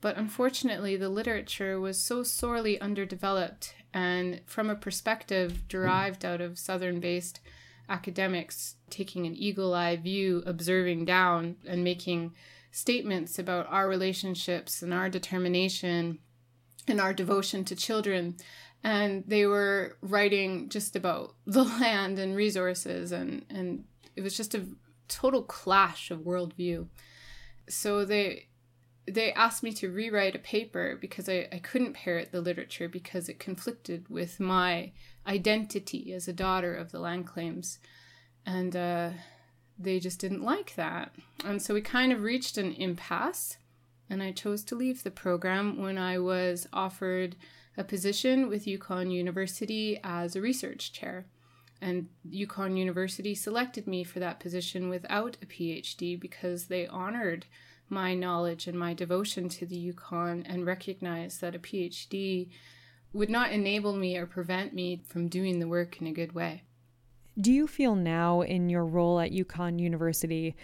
But 0.00 0.18
unfortunately, 0.18 0.96
the 0.96 1.08
literature 1.08 1.80
was 1.80 1.98
so 1.98 2.22
sorely 2.22 2.78
underdeveloped, 2.80 3.74
and 3.92 4.40
from 4.44 4.68
a 4.68 4.74
perspective 4.74 5.66
derived 5.68 6.24
out 6.24 6.40
of 6.40 6.58
Southern 6.58 7.00
based 7.00 7.40
academics 7.88 8.76
taking 8.90 9.26
an 9.26 9.34
eagle 9.34 9.74
eye 9.74 9.96
view, 9.96 10.42
observing 10.46 11.04
down, 11.04 11.56
and 11.66 11.82
making 11.82 12.34
statements 12.70 13.38
about 13.38 13.66
our 13.70 13.88
relationships 13.88 14.82
and 14.82 14.92
our 14.92 15.08
determination 15.08 16.18
and 16.86 17.00
our 17.00 17.14
devotion 17.14 17.64
to 17.64 17.76
children. 17.76 18.36
And 18.82 19.24
they 19.26 19.46
were 19.46 19.96
writing 20.02 20.68
just 20.68 20.96
about 20.96 21.34
the 21.46 21.64
land 21.80 22.18
and 22.18 22.36
resources, 22.36 23.12
and, 23.12 23.46
and 23.48 23.84
it 24.16 24.22
was 24.22 24.36
just 24.36 24.54
a 24.54 24.66
total 25.08 25.42
clash 25.42 26.10
of 26.10 26.20
worldview. 26.20 26.88
So 27.68 28.04
they 28.04 28.48
they 29.06 29.32
asked 29.32 29.62
me 29.62 29.72
to 29.72 29.90
rewrite 29.90 30.34
a 30.34 30.38
paper 30.38 30.96
because 30.98 31.28
I, 31.28 31.46
I 31.52 31.58
couldn't 31.58 31.92
parrot 31.92 32.32
the 32.32 32.40
literature 32.40 32.88
because 32.88 33.28
it 33.28 33.38
conflicted 33.38 34.08
with 34.08 34.40
my 34.40 34.92
identity 35.26 36.12
as 36.12 36.26
a 36.26 36.32
daughter 36.32 36.74
of 36.74 36.90
the 36.90 37.00
land 37.00 37.26
claims. 37.26 37.78
And 38.46 38.74
uh, 38.74 39.10
they 39.78 40.00
just 40.00 40.20
didn't 40.20 40.42
like 40.42 40.74
that. 40.76 41.14
And 41.44 41.60
so 41.60 41.74
we 41.74 41.82
kind 41.82 42.12
of 42.12 42.22
reached 42.22 42.56
an 42.56 42.72
impasse. 42.72 43.58
And 44.08 44.22
I 44.22 44.32
chose 44.32 44.64
to 44.64 44.74
leave 44.74 45.02
the 45.02 45.10
program 45.10 45.80
when 45.80 45.98
I 45.98 46.18
was 46.18 46.66
offered 46.72 47.36
a 47.76 47.84
position 47.84 48.48
with 48.48 48.66
Yukon 48.66 49.10
University 49.10 49.98
as 50.04 50.36
a 50.36 50.40
research 50.40 50.92
chair. 50.92 51.26
And 51.84 52.08
Yukon 52.26 52.78
University 52.78 53.34
selected 53.34 53.86
me 53.86 54.04
for 54.04 54.18
that 54.18 54.40
position 54.40 54.88
without 54.88 55.36
a 55.42 55.46
PhD 55.46 56.18
because 56.18 56.68
they 56.68 56.86
honored 56.86 57.44
my 57.90 58.14
knowledge 58.14 58.66
and 58.66 58.78
my 58.78 58.94
devotion 58.94 59.50
to 59.50 59.66
the 59.66 59.76
Yukon 59.76 60.46
and 60.48 60.64
recognized 60.64 61.42
that 61.42 61.54
a 61.54 61.58
PhD 61.58 62.48
would 63.12 63.28
not 63.28 63.52
enable 63.52 63.92
me 63.92 64.16
or 64.16 64.24
prevent 64.24 64.72
me 64.72 65.02
from 65.06 65.28
doing 65.28 65.58
the 65.58 65.68
work 65.68 66.00
in 66.00 66.06
a 66.06 66.12
good 66.12 66.32
way. 66.32 66.62
Do 67.38 67.52
you 67.52 67.66
feel 67.66 67.94
now 67.94 68.40
in 68.40 68.70
your 68.70 68.86
role 68.86 69.20
at 69.20 69.32
Yukon 69.32 69.78
University 69.78 70.56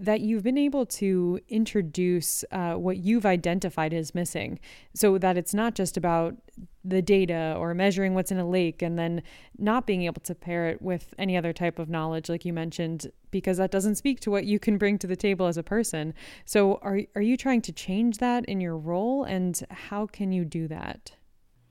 that 0.00 0.20
you've 0.20 0.42
been 0.42 0.58
able 0.58 0.86
to 0.86 1.38
introduce 1.48 2.42
uh, 2.50 2.72
what 2.74 2.96
you've 2.96 3.26
identified 3.26 3.92
as 3.92 4.14
missing. 4.14 4.58
So 4.94 5.18
that 5.18 5.36
it's 5.36 5.52
not 5.52 5.74
just 5.74 5.96
about 5.96 6.36
the 6.82 7.02
data 7.02 7.54
or 7.58 7.74
measuring 7.74 8.14
what's 8.14 8.32
in 8.32 8.38
a 8.38 8.48
lake 8.48 8.80
and 8.80 8.98
then 8.98 9.22
not 9.58 9.86
being 9.86 10.02
able 10.04 10.22
to 10.22 10.34
pair 10.34 10.68
it 10.68 10.80
with 10.80 11.12
any 11.18 11.36
other 11.36 11.52
type 11.52 11.78
of 11.78 11.90
knowledge 11.90 12.30
like 12.30 12.46
you 12.46 12.52
mentioned 12.54 13.10
because 13.30 13.58
that 13.58 13.70
doesn't 13.70 13.96
speak 13.96 14.18
to 14.20 14.30
what 14.30 14.46
you 14.46 14.58
can 14.58 14.78
bring 14.78 14.98
to 14.98 15.06
the 15.06 15.16
table 15.16 15.46
as 15.46 15.58
a 15.58 15.62
person. 15.62 16.14
So 16.46 16.76
are, 16.82 17.00
are 17.14 17.22
you 17.22 17.36
trying 17.36 17.60
to 17.62 17.72
change 17.72 18.18
that 18.18 18.46
in 18.46 18.60
your 18.60 18.78
role 18.78 19.24
and 19.24 19.62
how 19.70 20.06
can 20.06 20.32
you 20.32 20.44
do 20.44 20.66
that? 20.68 21.12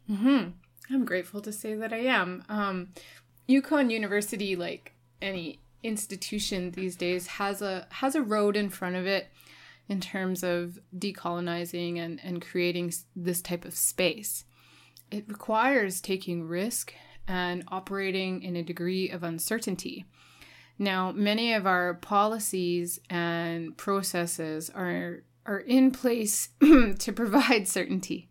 Mm-hmm. 0.09 0.49
i'm 0.91 1.05
grateful 1.05 1.39
to 1.39 1.51
say 1.51 1.75
that 1.75 1.93
i 1.93 1.99
am. 1.99 2.43
Um, 2.49 2.93
yukon 3.45 3.91
university 3.91 4.55
like 4.55 4.93
any 5.21 5.59
institution 5.83 6.71
these 6.71 6.95
days 6.95 7.27
has 7.27 7.61
a 7.61 7.87
has 7.89 8.15
a 8.15 8.21
road 8.21 8.55
in 8.55 8.69
front 8.69 8.95
of 8.95 9.07
it 9.07 9.31
in 9.87 9.99
terms 9.99 10.43
of 10.43 10.79
decolonizing 10.95 11.97
and, 11.97 12.19
and 12.23 12.41
creating 12.41 12.93
this 13.15 13.41
type 13.41 13.65
of 13.65 13.73
space. 13.73 14.45
It 15.09 15.25
requires 15.27 15.99
taking 15.99 16.47
risk 16.47 16.93
and 17.27 17.63
operating 17.69 18.43
in 18.43 18.55
a 18.55 18.63
degree 18.63 19.09
of 19.09 19.23
uncertainty. 19.23 20.05
Now, 20.77 21.11
many 21.11 21.53
of 21.53 21.65
our 21.65 21.95
policies 21.95 22.99
and 23.09 23.75
processes 23.75 24.69
are, 24.69 25.23
are 25.45 25.59
in 25.59 25.91
place 25.91 26.49
to 26.61 27.11
provide 27.11 27.67
certainty, 27.67 28.29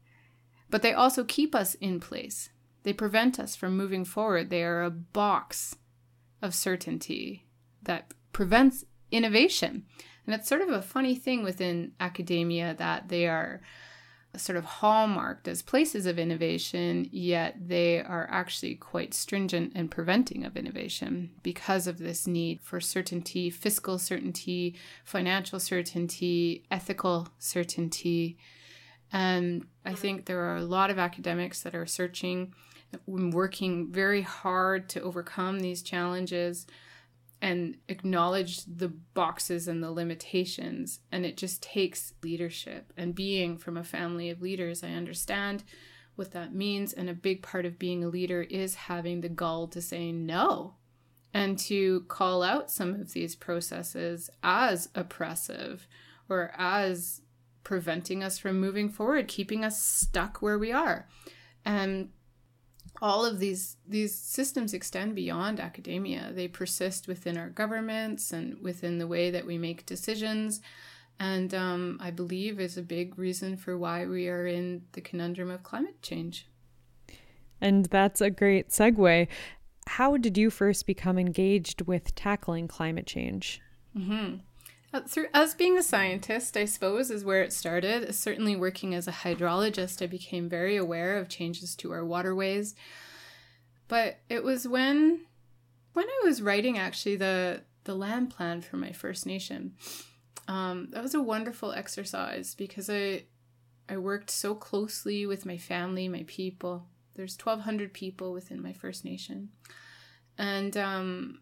but 0.71 0.83
they 0.83 0.93
also 0.93 1.25
keep 1.25 1.55
us 1.55 1.75
in 1.75 1.99
place. 2.01 2.51
They 2.85 2.93
prevent 2.93 3.39
us 3.39 3.57
from 3.57 3.77
moving 3.77 4.05
forward. 4.05 4.49
They 4.49 4.63
are 4.63 4.83
a 4.83 4.91
box 4.91 5.77
of 6.43 6.55
certainty 6.55 7.47
that 7.83 8.13
prevents 8.33 8.85
innovation. 9.11 9.85
And 10.27 10.35
it's 10.35 10.49
sort 10.49 10.61
of 10.61 10.69
a 10.69 10.83
funny 10.83 11.15
thing 11.15 11.43
within 11.43 11.93
academia 12.01 12.75
that 12.79 13.09
they 13.09 13.27
are 13.27 13.63
sort 14.37 14.57
of 14.57 14.65
hallmarked 14.65 15.49
as 15.49 15.63
places 15.63 16.07
of 16.07 16.19
innovation, 16.19 17.09
yet 17.11 17.57
they 17.69 18.01
are 18.01 18.29
actually 18.31 18.75
quite 18.75 19.15
stringent 19.15 19.75
in 19.75 19.89
preventing 19.89 20.45
of 20.45 20.57
innovation 20.57 21.31
because 21.43 21.87
of 21.87 21.99
this 21.99 22.27
need 22.27 22.61
for 22.61 22.81
certainty, 22.81 23.51
fiscal 23.51 23.99
certainty, 23.99 24.77
financial 25.05 25.59
certainty, 25.59 26.63
ethical 26.71 27.29
certainty. 27.39 28.37
And 29.11 29.67
I 29.85 29.95
think 29.95 30.27
there 30.27 30.41
are 30.41 30.57
a 30.57 30.65
lot 30.65 30.91
of 30.91 30.99
academics 30.99 31.63
that 31.63 31.75
are 31.75 31.87
searching, 31.87 32.55
working 33.07 33.93
very 33.93 34.23
hard 34.23 34.89
to 34.91 35.03
overcome 35.03 35.61
these 35.61 35.83
challenges 35.83 36.67
and 37.41 37.77
acknowledge 37.89 38.65
the 38.65 38.89
boxes 38.89 39.69
and 39.69 39.83
the 39.83 39.93
limitations. 39.93 41.01
And 41.13 41.25
it 41.25 41.37
just 41.37 41.63
takes 41.63 42.15
leadership. 42.23 42.93
And 42.97 43.15
being 43.15 43.59
from 43.59 43.77
a 43.77 43.85
family 43.85 44.29
of 44.31 44.43
leaders, 44.43 44.83
I 44.83 44.89
understand 44.89 45.65
what 46.17 46.33
that 46.33 46.55
means. 46.55 46.93
And 46.93 47.09
a 47.09 47.15
big 47.15 47.43
part 47.43 47.65
of 47.65 47.79
being 47.79 48.03
a 48.03 48.09
leader 48.09 48.43
is 48.43 48.75
having 48.75 49.21
the 49.21 49.29
gall 49.29 49.69
to 49.69 49.81
say 49.81 50.11
no 50.11 50.75
and 51.33 51.59
to 51.59 52.01
call 52.09 52.43
out 52.43 52.71
some 52.71 52.95
of 52.95 53.13
these 53.13 53.37
processes 53.37 54.31
as 54.43 54.89
oppressive 54.95 55.87
or 56.29 56.51
as 56.57 57.21
preventing 57.63 58.25
us 58.25 58.39
from 58.39 58.59
moving 58.59 58.89
forward, 58.89 59.29
keeping 59.29 59.65
us 59.65 59.83
stuck 59.83 60.43
where 60.43 60.59
we 60.59 60.73
are. 60.73 61.07
And 61.65 62.09
all 63.01 63.25
of 63.25 63.39
these 63.39 63.77
these 63.87 64.15
systems 64.15 64.75
extend 64.75 65.15
beyond 65.15 65.61
academia. 65.61 66.31
They 66.33 66.49
persist 66.49 67.09
within 67.09 67.37
our 67.37 67.49
governments 67.49 68.33
and 68.33 68.61
within 68.63 68.99
the 68.99 69.07
way 69.07 69.31
that 69.31 69.47
we 69.47 69.59
make 69.59 69.87
decisions. 69.87 70.61
And 71.21 71.53
um, 71.53 71.99
I 72.01 72.11
believe 72.11 72.61
is 72.61 72.77
a 72.77 72.83
big 72.83 73.19
reason 73.19 73.57
for 73.57 73.77
why 73.77 74.07
we 74.07 74.29
are 74.29 74.47
in 74.47 74.83
the 74.93 75.01
conundrum 75.01 75.51
of 75.51 75.63
climate 75.63 76.01
change. 76.01 76.47
And 77.61 77.87
that's 77.87 78.21
a 78.21 78.31
great 78.31 78.69
segue. 78.69 79.27
How 79.89 80.17
did 80.17 80.39
you 80.39 80.51
first 80.51 80.87
become 80.87 81.19
engaged 81.19 81.83
with 81.83 82.15
tackling 82.15 82.69
climate 82.69 83.07
change? 83.07 83.61
Mm-hmm. 83.97 84.37
Uh, 84.93 85.01
through 85.01 85.27
as 85.35 85.55
being 85.55 85.77
a 85.77 85.83
scientist, 85.83 86.57
I 86.57 86.65
suppose, 86.65 87.11
is 87.11 87.25
where 87.25 87.43
it 87.43 87.53
started. 87.53 88.15
Certainly, 88.15 88.57
working 88.57 88.95
as 88.95 89.07
a 89.07 89.13
hydrologist, 89.13 90.03
I 90.03 90.07
became 90.07 90.49
very 90.49 90.77
aware 90.77 91.19
of 91.19 91.29
changes 91.29 91.77
to 91.77 91.93
our 91.93 92.05
waterways. 92.05 92.75
But 93.87 94.21
it 94.29 94.43
was 94.43 94.67
when, 94.67 95.21
when 95.93 96.07
I 96.07 96.21
was 96.25 96.43
writing 96.43 96.79
actually 96.79 97.17
the 97.17 97.63
the 97.85 97.95
land 97.95 98.31
plan 98.31 98.61
for 98.61 98.77
my 98.77 98.93
First 98.93 99.27
Nation. 99.27 99.75
Um, 100.47 100.89
that 100.91 101.03
was 101.03 101.15
a 101.15 101.23
wonderful 101.23 101.73
exercise 101.73 102.55
because 102.55 102.89
I 102.89 103.25
I 103.89 103.97
worked 103.97 104.31
so 104.31 104.55
closely 104.55 105.27
with 105.27 105.47
my 105.47 105.57
family, 105.57 106.09
my 106.09 106.25
people. 106.27 106.87
There's 107.15 107.37
1,200 107.37 107.93
people 107.93 108.33
within 108.33 108.63
my 108.63 108.73
First 108.73 109.05
Nation, 109.05 109.49
and 110.37 110.77
um, 110.77 111.41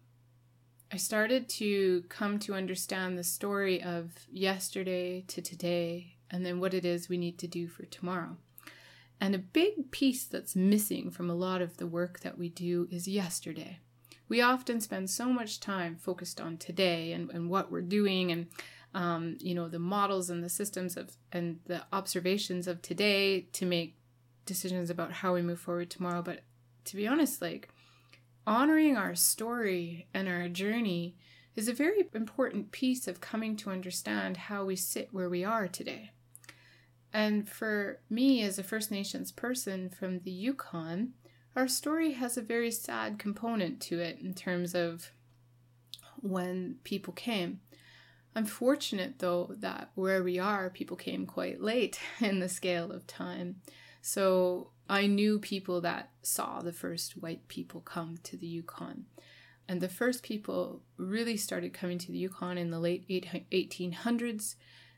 I 0.91 0.97
started 0.97 1.49
to 1.49 2.03
come 2.07 2.39
to 2.39 2.53
understand 2.53 3.17
the 3.17 3.23
story 3.23 3.83
of 3.83 4.11
yesterday 4.31 5.25
to 5.27 5.41
today 5.41 6.15
and 6.31 6.45
then 6.45 6.59
what 6.59 6.73
it 6.73 6.85
is 6.85 7.09
we 7.09 7.17
need 7.17 7.37
to 7.39 7.47
do 7.47 7.67
for 7.67 7.83
tomorrow. 7.85 8.37
And 9.19 9.35
a 9.35 9.39
big 9.39 9.91
piece 9.91 10.23
that's 10.23 10.55
missing 10.55 11.09
from 11.11 11.29
a 11.29 11.35
lot 11.35 11.61
of 11.61 11.77
the 11.77 11.87
work 11.87 12.21
that 12.21 12.37
we 12.37 12.49
do 12.49 12.87
is 12.89 13.07
yesterday. 13.07 13.79
We 14.29 14.41
often 14.41 14.79
spend 14.79 15.09
so 15.09 15.27
much 15.27 15.59
time 15.59 15.95
focused 15.95 16.39
on 16.39 16.57
today 16.57 17.11
and, 17.11 17.31
and 17.31 17.49
what 17.49 17.71
we're 17.71 17.81
doing 17.81 18.31
and 18.31 18.47
um, 18.93 19.37
you 19.41 19.53
know 19.53 19.67
the 19.67 19.79
models 19.79 20.29
and 20.29 20.43
the 20.43 20.49
systems 20.49 20.95
of 20.95 21.11
and 21.31 21.59
the 21.65 21.83
observations 21.91 22.67
of 22.67 22.81
today 22.81 23.41
to 23.53 23.65
make 23.65 23.97
decisions 24.45 24.89
about 24.89 25.11
how 25.11 25.33
we 25.33 25.41
move 25.41 25.59
forward 25.59 25.89
tomorrow. 25.89 26.21
But 26.21 26.41
to 26.85 26.95
be 26.95 27.07
honest, 27.07 27.41
like 27.41 27.69
honoring 28.47 28.95
our 28.95 29.13
story 29.13 30.07
and 30.13 30.27
our 30.29 30.47
journey 30.47 31.17
is 31.55 31.67
a 31.67 31.73
very 31.73 32.07
important 32.13 32.71
piece 32.71 33.07
of 33.07 33.19
coming 33.19 33.57
to 33.57 33.69
understand 33.69 34.37
how 34.37 34.63
we 34.63 34.75
sit 34.75 35.09
where 35.11 35.29
we 35.29 35.43
are 35.43 35.67
today. 35.67 36.11
And 37.11 37.49
for 37.49 37.99
me, 38.09 38.43
as 38.43 38.57
a 38.57 38.63
First 38.63 38.89
Nations 38.89 39.31
person 39.31 39.89
from 39.89 40.19
the 40.19 40.31
Yukon, 40.31 41.13
our 41.55 41.67
story 41.67 42.13
has 42.13 42.37
a 42.37 42.41
very 42.41 42.71
sad 42.71 43.19
component 43.19 43.81
to 43.81 43.99
it 43.99 44.19
in 44.21 44.33
terms 44.33 44.73
of 44.73 45.11
when 46.21 46.77
people 46.83 47.13
came. 47.13 47.59
I'm 48.35 48.45
fortunate, 48.45 49.19
though, 49.19 49.51
that 49.57 49.89
where 49.95 50.23
we 50.23 50.37
are, 50.37 50.69
people 50.69 50.95
came 50.95 51.25
quite 51.25 51.59
late 51.59 51.99
in 52.21 52.39
the 52.39 52.49
scale 52.49 52.91
of 52.91 53.07
time. 53.07 53.57
So 54.01 54.69
I 54.89 55.07
knew 55.07 55.39
people 55.39 55.81
that 55.81 56.11
saw 56.21 56.61
the 56.61 56.71
first 56.71 57.17
white 57.17 57.47
people 57.47 57.81
come 57.81 58.17
to 58.23 58.37
the 58.37 58.47
Yukon. 58.47 59.05
And 59.67 59.81
the 59.81 59.89
first 59.89 60.23
people 60.23 60.81
really 60.95 61.35
started 61.35 61.73
coming 61.73 61.97
to 61.99 62.11
the 62.11 62.17
Yukon 62.17 62.57
in 62.57 62.71
the 62.71 62.79
late 62.79 63.07
1800s. 63.07 64.55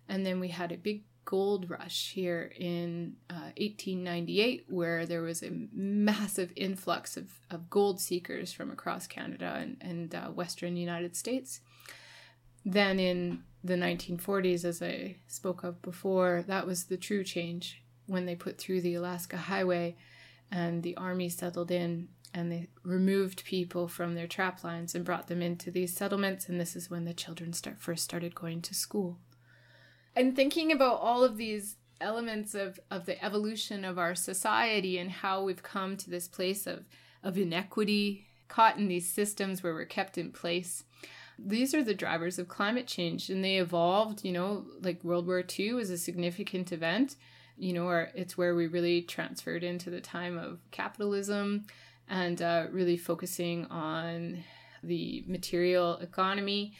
And 0.08 0.26
then 0.26 0.40
we 0.40 0.50
had 0.50 0.72
a 0.72 0.78
big 0.78 1.04
gold 1.26 1.70
rush 1.70 2.12
here 2.14 2.52
in 2.58 3.16
uh, 3.30 3.54
1898, 3.58 4.66
where 4.70 5.06
there 5.06 5.22
was 5.22 5.44
a 5.44 5.68
massive 5.74 6.52
influx 6.56 7.18
of, 7.18 7.40
of 7.50 7.70
gold 7.70 8.00
seekers 8.00 8.52
from 8.52 8.72
across 8.72 9.08
Canada 9.08 9.58
and, 9.60 9.78
and 9.82 10.16
uh, 10.16 10.28
Western 10.30 10.76
United 10.76 11.16
States. 11.16 11.62
Then 12.64 13.00
in 13.00 13.44
the 13.64 13.76
1940s, 13.76 14.66
as 14.66 14.82
I 14.82 15.18
spoke 15.28 15.64
of 15.64 15.82
before, 15.82 16.44
that 16.48 16.68
was 16.68 16.86
the 16.86 16.98
true 16.98 17.24
change 17.24 17.84
when 18.10 18.26
they 18.26 18.36
put 18.36 18.58
through 18.58 18.82
the 18.82 18.96
Alaska 18.96 19.38
Highway 19.38 19.96
and 20.52 20.84
the 20.84 20.98
army 20.98 21.30
settled 21.30 21.72
in 21.72 22.10
and 22.34 22.52
they 22.52 22.68
removed 22.84 23.44
people 23.44 23.88
from 23.88 24.16
their 24.16 24.28
trap 24.28 24.64
lines 24.64 24.94
and 24.94 25.06
brought 25.06 25.28
them 25.28 25.42
into 25.42 25.72
these 25.72 25.96
settlements. 25.96 26.48
And 26.48 26.60
this 26.60 26.76
is 26.76 26.90
when 26.90 27.06
the 27.06 27.14
children 27.14 27.54
start 27.54 27.80
first 27.80 28.04
started 28.04 28.36
going 28.36 28.62
to 28.64 28.74
school. 28.74 29.18
And 30.16 30.36
thinking 30.36 30.72
about 30.72 31.00
all 31.00 31.24
of 31.24 31.38
these 31.38 31.78
elements 32.02 32.56
of, 32.56 32.80
of 32.90 33.06
the 33.06 33.24
evolution 33.24 33.84
of 33.84 33.98
our 33.98 34.16
society 34.16 34.98
and 34.98 35.10
how 35.10 35.44
we've 35.44 35.64
come 35.64 35.98
to 35.98 36.10
this 36.10 36.28
place 36.28 36.68
of, 36.68 36.86
of 37.24 37.38
inequity, 37.38 38.26
caught 38.48 38.78
in 38.78 38.88
these 38.88 39.08
systems 39.08 39.62
where 39.64 39.74
we're 39.74 39.86
kept 39.86 40.18
in 40.18 40.32
place. 40.32 40.84
These 41.38 41.74
are 41.74 41.84
the 41.84 41.94
drivers 41.94 42.38
of 42.38 42.50
climate 42.50 42.88
change, 42.88 43.30
and 43.30 43.44
they 43.44 43.58
evolved, 43.58 44.26
you 44.26 44.34
know, 44.34 44.66
like 44.82 45.04
World 45.04 45.28
War 45.28 45.44
II 45.58 45.74
was 45.74 45.90
a 45.90 45.98
significant 45.98 46.72
event, 46.72 47.16
you 47.60 47.74
know, 47.74 47.88
or 47.88 48.10
it's 48.16 48.38
where 48.38 48.56
we 48.56 48.68
really 48.68 49.02
transferred 49.02 49.64
into 49.64 49.90
the 49.90 50.02
time 50.02 50.38
of 50.38 50.60
capitalism 50.72 51.66
and 52.08 52.42
uh, 52.42 52.66
really 52.72 52.98
focusing 52.98 53.66
on 53.66 54.44
the 54.82 55.24
material 55.28 55.98
economy. 55.98 56.74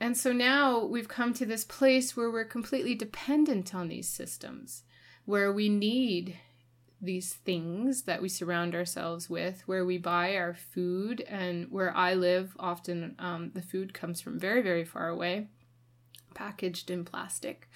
And 0.00 0.16
so 0.16 0.32
now 0.32 0.84
we've 0.84 1.08
come 1.08 1.32
to 1.34 1.46
this 1.46 1.64
place 1.64 2.16
where 2.16 2.30
we're 2.30 2.44
completely 2.44 2.94
dependent 2.94 3.74
on 3.74 3.88
these 3.88 4.08
systems, 4.08 4.84
where 5.24 5.52
we 5.52 5.68
need 5.68 6.38
these 7.00 7.34
things 7.34 8.02
that 8.02 8.20
we 8.20 8.28
surround 8.28 8.74
ourselves 8.74 9.30
with, 9.30 9.62
where 9.66 9.84
we 9.84 9.98
buy 9.98 10.36
our 10.36 10.54
food, 10.54 11.20
and 11.22 11.70
where 11.70 11.96
I 11.96 12.14
live, 12.14 12.56
often 12.58 13.14
um, 13.18 13.52
the 13.54 13.62
food 13.62 13.94
comes 13.94 14.20
from 14.20 14.38
very, 14.38 14.62
very 14.62 14.84
far 14.84 15.08
away, 15.08 15.48
packaged 16.34 16.90
in 16.90 17.04
plastic. 17.04 17.68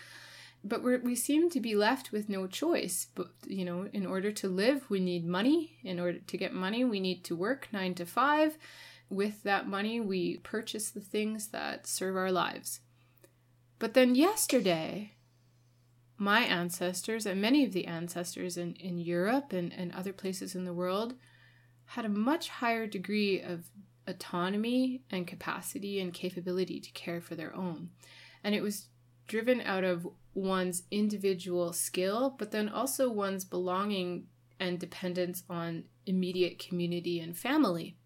But 0.64 0.82
we 0.82 1.16
seem 1.16 1.50
to 1.50 1.60
be 1.60 1.74
left 1.74 2.12
with 2.12 2.28
no 2.28 2.46
choice. 2.46 3.08
But, 3.14 3.28
you 3.46 3.64
know, 3.64 3.88
in 3.92 4.06
order 4.06 4.30
to 4.30 4.48
live, 4.48 4.88
we 4.88 5.00
need 5.00 5.26
money. 5.26 5.78
In 5.82 5.98
order 5.98 6.20
to 6.20 6.36
get 6.36 6.54
money, 6.54 6.84
we 6.84 7.00
need 7.00 7.24
to 7.24 7.36
work 7.36 7.68
nine 7.72 7.94
to 7.94 8.06
five. 8.06 8.56
With 9.08 9.42
that 9.42 9.68
money, 9.68 10.00
we 10.00 10.38
purchase 10.38 10.90
the 10.90 11.00
things 11.00 11.48
that 11.48 11.86
serve 11.86 12.16
our 12.16 12.30
lives. 12.30 12.80
But 13.78 13.94
then 13.94 14.14
yesterday, 14.14 15.14
my 16.16 16.42
ancestors 16.42 17.26
and 17.26 17.42
many 17.42 17.64
of 17.64 17.72
the 17.72 17.86
ancestors 17.86 18.56
in, 18.56 18.74
in 18.76 18.98
Europe 18.98 19.52
and, 19.52 19.72
and 19.72 19.92
other 19.92 20.12
places 20.12 20.54
in 20.54 20.64
the 20.64 20.72
world 20.72 21.14
had 21.86 22.04
a 22.04 22.08
much 22.08 22.48
higher 22.48 22.86
degree 22.86 23.40
of 23.40 23.64
autonomy 24.06 25.02
and 25.10 25.26
capacity 25.26 26.00
and 26.00 26.14
capability 26.14 26.80
to 26.80 26.90
care 26.92 27.20
for 27.20 27.34
their 27.34 27.54
own. 27.56 27.90
And 28.44 28.54
it 28.54 28.62
was 28.62 28.86
driven 29.26 29.60
out 29.60 29.84
of 29.84 30.06
one's 30.34 30.82
individual 30.90 31.72
skill, 31.72 32.34
but 32.38 32.50
then 32.50 32.68
also 32.68 33.10
one's 33.10 33.44
belonging 33.44 34.26
and 34.58 34.78
dependence 34.78 35.42
on 35.50 35.84
immediate 36.06 36.58
community 36.58 37.20
and 37.20 37.36
family. 37.36 37.96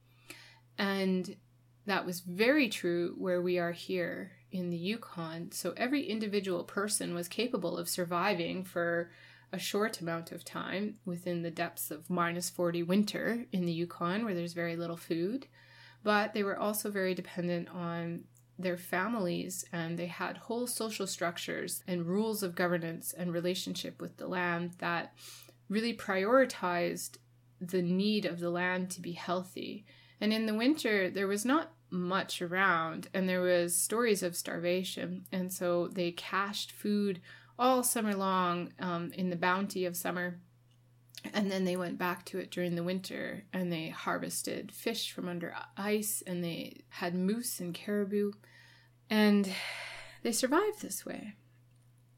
And 0.79 1.37
that 1.87 2.05
was 2.05 2.21
very 2.21 2.69
true 2.69 3.15
where 3.19 3.41
we 3.41 3.59
are 3.59 3.73
here 3.73 4.33
in 4.51 4.71
the 4.71 4.77
Yukon. 4.77 5.53
So 5.53 5.73
every 5.77 6.05
individual 6.05 6.65
person 6.65 7.15
was 7.15 7.29
capable 7.29 7.79
of 7.79 7.89
surviving 7.89 8.65
for 8.65 9.11
a 9.53 9.59
short 9.59 10.01
amount 10.01 10.33
of 10.33 10.45
time 10.45 10.97
within 11.05 11.43
the 11.43 11.51
depths 11.51 11.91
of 11.91 12.11
minus 12.11 12.51
40 12.51 12.83
winter 12.83 13.47
in 13.53 13.65
the 13.65 13.73
Yukon, 13.73 14.25
where 14.25 14.35
there's 14.35 14.53
very 14.53 14.77
little 14.77 14.97
food. 14.97 15.47
But 16.03 16.35
they 16.35 16.43
were 16.43 16.59
also 16.59 16.91
very 16.91 17.15
dependent 17.15 17.69
on 17.69 18.25
their 18.59 18.77
families 18.77 19.65
and 19.73 19.99
they 19.99 20.07
had 20.07 20.37
whole 20.37 20.67
social 20.67 21.07
structures 21.07 21.83
and 21.87 22.07
rules 22.07 22.43
of 22.43 22.55
governance 22.55 23.13
and 23.13 23.33
relationship 23.33 24.01
with 24.01 24.17
the 24.17 24.27
land 24.27 24.73
that 24.79 25.13
really 25.69 25.95
prioritized 25.95 27.19
the 27.61 27.83
need 27.83 28.25
of 28.25 28.41
the 28.41 28.51
land 28.51 28.91
to 28.91 29.01
be 29.01 29.13
healthy. 29.13 29.85
And 30.21 30.33
in 30.33 30.47
the 30.47 30.55
winter, 30.55 31.11
there 31.11 31.27
was 31.27 31.45
not 31.45 31.73
much 31.91 32.43
around 32.43 33.09
and 33.15 33.29
there 33.29 33.41
was 33.41 33.77
stories 33.77 34.23
of 34.23 34.37
starvation 34.37 35.25
and 35.31 35.53
so 35.53 35.87
they 35.89 36.11
cached 36.11 36.73
food 36.73 37.21
all 37.59 37.83
summer 37.83 38.15
long 38.15 38.73
um, 38.81 39.13
in 39.15 39.31
the 39.31 39.37
bounty 39.37 39.85
of 39.85 39.97
summer 39.97 40.41
and 41.35 41.51
then 41.51 41.65
they 41.65 41.77
went 41.77 41.99
back 41.99 42.25
to 42.25 42.39
it 42.39 42.51
during 42.51 42.75
the 42.75 42.83
winter 42.83 43.45
and 43.53 43.73
they 43.73 43.89
harvested 43.89 44.73
fish 44.73 45.13
from 45.13 45.29
under 45.29 45.55
ice 45.77 46.23
and 46.27 46.43
they 46.43 46.83
had 46.89 47.15
moose 47.15 47.61
and 47.61 47.75
caribou 47.75 48.33
and 49.09 49.53
they 50.23 50.33
survived 50.33 50.83
this 50.83 51.05
way 51.05 51.35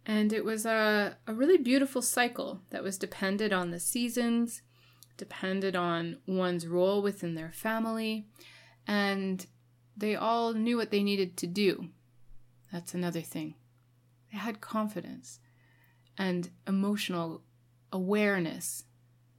and 0.06 0.32
it 0.32 0.44
was 0.44 0.64
a, 0.64 1.16
a 1.26 1.34
really 1.34 1.58
beautiful 1.58 2.00
cycle 2.00 2.62
that 2.70 2.82
was 2.82 2.96
dependent 2.96 3.52
on 3.52 3.70
the 3.70 3.80
seasons 3.80 4.62
depended 5.16 5.76
on 5.76 6.16
one's 6.26 6.66
role 6.66 7.02
within 7.02 7.34
their 7.34 7.52
family 7.52 8.26
and 8.86 9.46
they 9.98 10.14
all 10.14 10.54
knew 10.54 10.76
what 10.76 10.90
they 10.90 11.02
needed 11.02 11.36
to 11.36 11.46
do. 11.46 11.88
That's 12.72 12.94
another 12.94 13.20
thing. 13.20 13.54
They 14.32 14.38
had 14.38 14.60
confidence 14.60 15.40
and 16.16 16.50
emotional 16.66 17.42
awareness. 17.92 18.84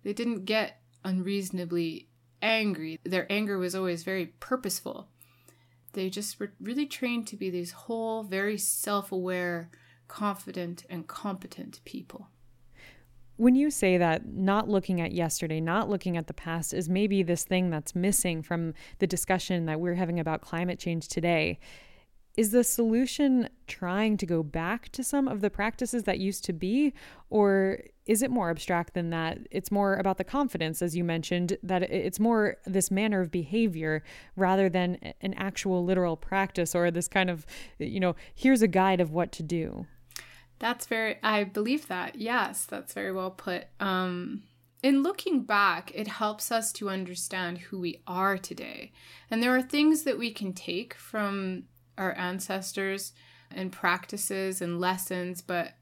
They 0.03 0.13
didn't 0.13 0.45
get 0.45 0.81
unreasonably 1.03 2.07
angry. 2.41 2.99
Their 3.03 3.31
anger 3.31 3.57
was 3.57 3.75
always 3.75 4.03
very 4.03 4.27
purposeful. 4.39 5.09
They 5.93 6.09
just 6.09 6.39
were 6.39 6.53
really 6.59 6.85
trained 6.85 7.27
to 7.27 7.35
be 7.35 7.49
these 7.49 7.71
whole, 7.71 8.23
very 8.23 8.57
self 8.57 9.12
aware, 9.12 9.69
confident, 10.07 10.85
and 10.89 11.07
competent 11.07 11.81
people. 11.85 12.29
When 13.38 13.55
you 13.55 13.71
say 13.71 13.97
that 13.97 14.27
not 14.27 14.67
looking 14.67 14.99
at 14.99 15.13
yesterday, 15.13 15.62
not 15.62 15.89
looking 15.89 16.17
at 16.17 16.27
the 16.27 16.33
past 16.33 16.73
is 16.73 16.89
maybe 16.89 17.23
this 17.23 17.45
thing 17.45 17.69
that's 17.69 17.95
missing 17.95 18.43
from 18.43 18.73
the 18.99 19.07
discussion 19.07 19.65
that 19.65 19.79
we're 19.79 19.95
having 19.95 20.19
about 20.19 20.41
climate 20.41 20.77
change 20.77 21.07
today, 21.07 21.57
is 22.39 22.52
the 22.52 22.63
solution 22.63 23.49
trying 23.67 24.15
to 24.15 24.25
go 24.25 24.41
back 24.41 24.88
to 24.93 25.04
some 25.04 25.28
of 25.28 25.41
the 25.41 25.49
practices 25.49 26.04
that 26.04 26.19
used 26.19 26.45
to 26.45 26.54
be? 26.54 26.93
Or 27.30 27.80
is 28.06 28.21
it 28.21 28.32
more 28.32 28.49
abstract 28.49 28.93
than 28.93 29.10
that? 29.10 29.39
It's 29.52 29.73
more 29.73 29.95
about 29.95 30.17
the 30.17 30.23
confidence, 30.23 30.82
as 30.82 30.95
you 30.95 31.04
mentioned, 31.04 31.58
that 31.62 31.84
it's 31.84 32.17
more 32.17 32.56
this 32.65 32.89
manner 32.89 33.19
of 33.19 33.30
behavior 33.30 34.04
rather 34.38 34.69
than 34.69 34.99
an 35.19 35.34
actual 35.34 35.84
literal 35.84 36.15
practice 36.15 36.73
or 36.73 36.89
this 36.91 37.10
kind 37.10 37.30
of, 37.30 37.45
you 37.78 37.99
know, 37.99 38.15
here's 38.34 38.62
a 38.62 38.69
guide 38.69 39.02
of 39.02 39.12
what 39.12 39.34
to 39.34 39.43
do. 39.43 39.86
That's 40.60 40.86
very, 40.86 41.17
I 41.21 41.43
believe 41.43 41.89
that. 41.89 42.15
Yes, 42.15 42.65
that's 42.65 42.93
very 42.93 43.12
well 43.12 43.32
put. 43.32 43.65
Um, 43.82 44.43
in 44.82 45.04
looking 45.04 45.43
back, 45.43 45.91
it 45.93 46.08
helps 46.08 46.54
us 46.54 46.71
to 46.71 46.88
understand 46.88 47.58
who 47.58 47.82
we 47.82 48.02
are 48.08 48.38
today. 48.38 48.93
And 49.30 49.43
there 49.43 49.54
are 49.54 49.62
things 49.62 50.04
that 50.04 50.17
we 50.17 50.32
can 50.32 50.54
take 50.54 50.93
from 50.93 51.63
our 51.99 52.13
ancestors 52.17 53.13
and 53.51 53.71
practices 53.71 54.62
and 54.62 54.79
lessons, 54.79 55.41
but 55.41 55.73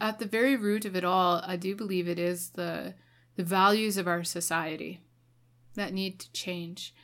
at 0.00 0.18
the 0.18 0.26
very 0.26 0.56
root 0.56 0.84
of 0.84 0.96
it 0.96 1.04
all, 1.04 1.42
I 1.44 1.56
do 1.56 1.74
believe 1.74 2.08
it 2.08 2.18
is 2.18 2.50
the 2.50 2.94
the 3.36 3.44
values 3.44 3.98
of 3.98 4.08
our 4.08 4.24
society 4.24 5.00
that 5.74 5.92
need 5.92 6.18
to 6.20 6.32
change. 6.32 6.94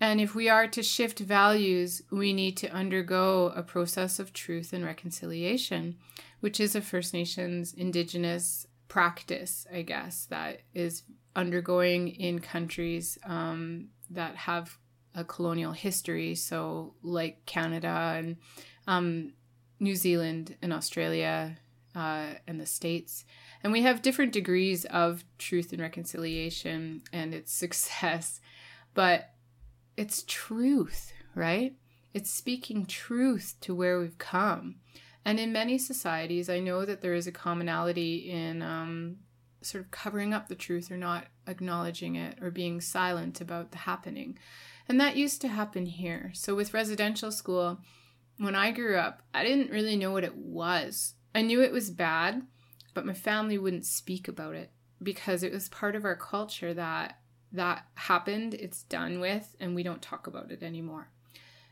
And 0.00 0.20
if 0.20 0.34
we 0.34 0.48
are 0.48 0.66
to 0.66 0.82
shift 0.82 1.20
values, 1.20 2.02
we 2.10 2.32
need 2.32 2.56
to 2.56 2.72
undergo 2.72 3.52
a 3.54 3.62
process 3.62 4.18
of 4.18 4.32
truth 4.32 4.72
and 4.72 4.84
reconciliation 4.84 5.96
which 6.40 6.60
is 6.60 6.74
a 6.74 6.80
First 6.80 7.14
Nations 7.14 7.74
Indigenous 7.74 8.66
practice, 8.88 9.66
I 9.72 9.82
guess, 9.82 10.26
that 10.26 10.60
is 10.74 11.02
undergoing 11.34 12.08
in 12.08 12.38
countries 12.38 13.18
um, 13.24 13.88
that 14.10 14.36
have 14.36 14.78
a 15.16 15.24
colonial 15.24 15.72
history. 15.72 16.34
So, 16.34 16.94
like 17.02 17.44
Canada 17.46 18.14
and 18.16 18.36
um, 18.86 19.32
New 19.80 19.96
Zealand 19.96 20.56
and 20.62 20.72
Australia 20.72 21.58
uh, 21.94 22.34
and 22.46 22.60
the 22.60 22.66
States. 22.66 23.24
And 23.64 23.72
we 23.72 23.82
have 23.82 24.02
different 24.02 24.32
degrees 24.32 24.84
of 24.84 25.24
truth 25.38 25.72
and 25.72 25.80
reconciliation 25.80 27.02
and 27.12 27.34
its 27.34 27.52
success, 27.64 28.40
but 28.94 29.30
it's 29.96 30.22
truth, 30.26 31.12
right? 31.34 31.74
It's 32.12 32.30
speaking 32.30 32.86
truth 32.86 33.56
to 33.62 33.74
where 33.74 33.98
we've 33.98 34.18
come. 34.18 34.76
And 35.24 35.40
in 35.40 35.52
many 35.52 35.76
societies, 35.78 36.48
I 36.48 36.60
know 36.60 36.84
that 36.84 37.00
there 37.02 37.14
is 37.14 37.26
a 37.26 37.32
commonality 37.32 38.30
in 38.30 38.62
um, 38.62 39.16
sort 39.60 39.84
of 39.84 39.90
covering 39.90 40.32
up 40.32 40.48
the 40.48 40.54
truth 40.54 40.90
or 40.90 40.96
not 40.96 41.26
acknowledging 41.46 42.14
it 42.14 42.38
or 42.40 42.50
being 42.50 42.80
silent 42.80 43.40
about 43.40 43.72
the 43.72 43.78
happening. 43.78 44.38
And 44.88 45.00
that 45.00 45.16
used 45.16 45.40
to 45.40 45.48
happen 45.48 45.86
here. 45.86 46.30
So 46.34 46.54
with 46.54 46.74
residential 46.74 47.32
school, 47.32 47.78
when 48.38 48.54
I 48.54 48.70
grew 48.70 48.96
up, 48.96 49.22
I 49.34 49.42
didn't 49.42 49.70
really 49.70 49.96
know 49.96 50.12
what 50.12 50.24
it 50.24 50.36
was. 50.36 51.14
I 51.34 51.42
knew 51.42 51.60
it 51.62 51.72
was 51.72 51.90
bad, 51.90 52.42
but 52.94 53.06
my 53.06 53.14
family 53.14 53.58
wouldn't 53.58 53.86
speak 53.86 54.28
about 54.28 54.54
it 54.54 54.70
because 55.02 55.42
it 55.42 55.52
was 55.52 55.68
part 55.68 55.96
of 55.96 56.04
our 56.04 56.16
culture 56.16 56.72
that 56.74 57.18
that 57.52 57.86
happened, 57.94 58.54
it's 58.54 58.82
done 58.84 59.20
with, 59.20 59.56
and 59.60 59.74
we 59.74 59.82
don't 59.82 60.02
talk 60.02 60.26
about 60.26 60.50
it 60.50 60.62
anymore. 60.62 61.10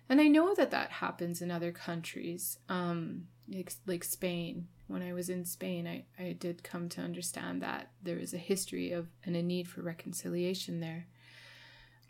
And 0.08 0.20
I 0.20 0.28
know 0.28 0.54
that 0.54 0.70
that 0.70 0.90
happens 0.90 1.40
in 1.40 1.50
other 1.50 1.72
countries, 1.72 2.58
um, 2.68 3.28
like, 3.48 3.72
like 3.86 4.04
Spain. 4.04 4.68
When 4.86 5.02
I 5.02 5.14
was 5.14 5.30
in 5.30 5.44
Spain, 5.44 5.86
I, 5.86 6.04
I 6.22 6.32
did 6.32 6.62
come 6.62 6.88
to 6.90 7.00
understand 7.00 7.62
that 7.62 7.90
there 8.02 8.18
is 8.18 8.34
a 8.34 8.38
history 8.38 8.92
of 8.92 9.08
and 9.24 9.34
a 9.34 9.42
need 9.42 9.66
for 9.66 9.80
reconciliation 9.80 10.80
there. 10.80 11.06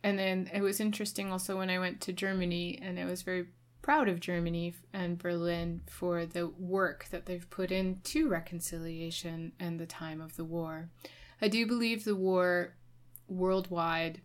And 0.04 0.18
then 0.18 0.50
it 0.52 0.60
was 0.60 0.80
interesting 0.80 1.32
also 1.32 1.56
when 1.56 1.70
I 1.70 1.78
went 1.78 2.02
to 2.02 2.12
Germany, 2.12 2.78
and 2.82 3.00
I 3.00 3.06
was 3.06 3.22
very 3.22 3.46
proud 3.80 4.06
of 4.06 4.20
Germany 4.20 4.74
and 4.92 5.18
Berlin 5.18 5.80
for 5.88 6.26
the 6.26 6.46
work 6.46 7.06
that 7.10 7.24
they've 7.24 7.48
put 7.48 7.72
into 7.72 8.28
reconciliation 8.28 9.52
and 9.58 9.80
the 9.80 9.86
time 9.86 10.20
of 10.20 10.36
the 10.36 10.44
war. 10.44 10.90
I 11.40 11.48
do 11.48 11.66
believe 11.66 12.04
the 12.04 12.14
war 12.14 12.74
worldwide, 13.28 14.20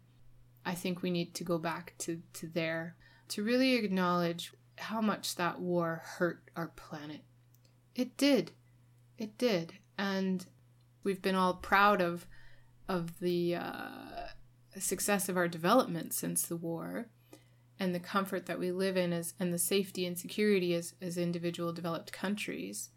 I 0.65 0.75
think 0.75 1.01
we 1.01 1.11
need 1.11 1.33
to 1.35 1.45
go 1.45 1.57
back 1.57 1.95
to, 1.99 2.21
to 2.33 2.47
there 2.47 2.97
to 3.29 3.43
really 3.43 3.75
acknowledge 3.75 4.51
how 4.77 4.99
much 4.99 5.35
that 5.35 5.61
war 5.61 6.01
hurt 6.03 6.41
our 6.57 6.67
planet. 6.75 7.21
It 7.95 8.17
did. 8.17 8.51
It 9.17 9.37
did. 9.37 9.73
And 9.97 10.45
we've 11.03 11.21
been 11.21 11.35
all 11.35 11.53
proud 11.53 12.01
of 12.01 12.27
of 12.89 13.19
the 13.19 13.55
uh, 13.55 14.28
success 14.79 15.29
of 15.29 15.37
our 15.37 15.47
development 15.47 16.13
since 16.13 16.43
the 16.43 16.55
war 16.55 17.07
and 17.79 17.95
the 17.95 17.99
comfort 17.99 18.45
that 18.45 18.59
we 18.59 18.71
live 18.71 18.97
in 18.97 19.13
as 19.13 19.33
and 19.39 19.53
the 19.53 19.57
safety 19.57 20.05
and 20.05 20.17
security 20.17 20.73
as, 20.73 20.93
as 21.01 21.17
individual 21.17 21.71
developed 21.71 22.11
countries. 22.11 22.89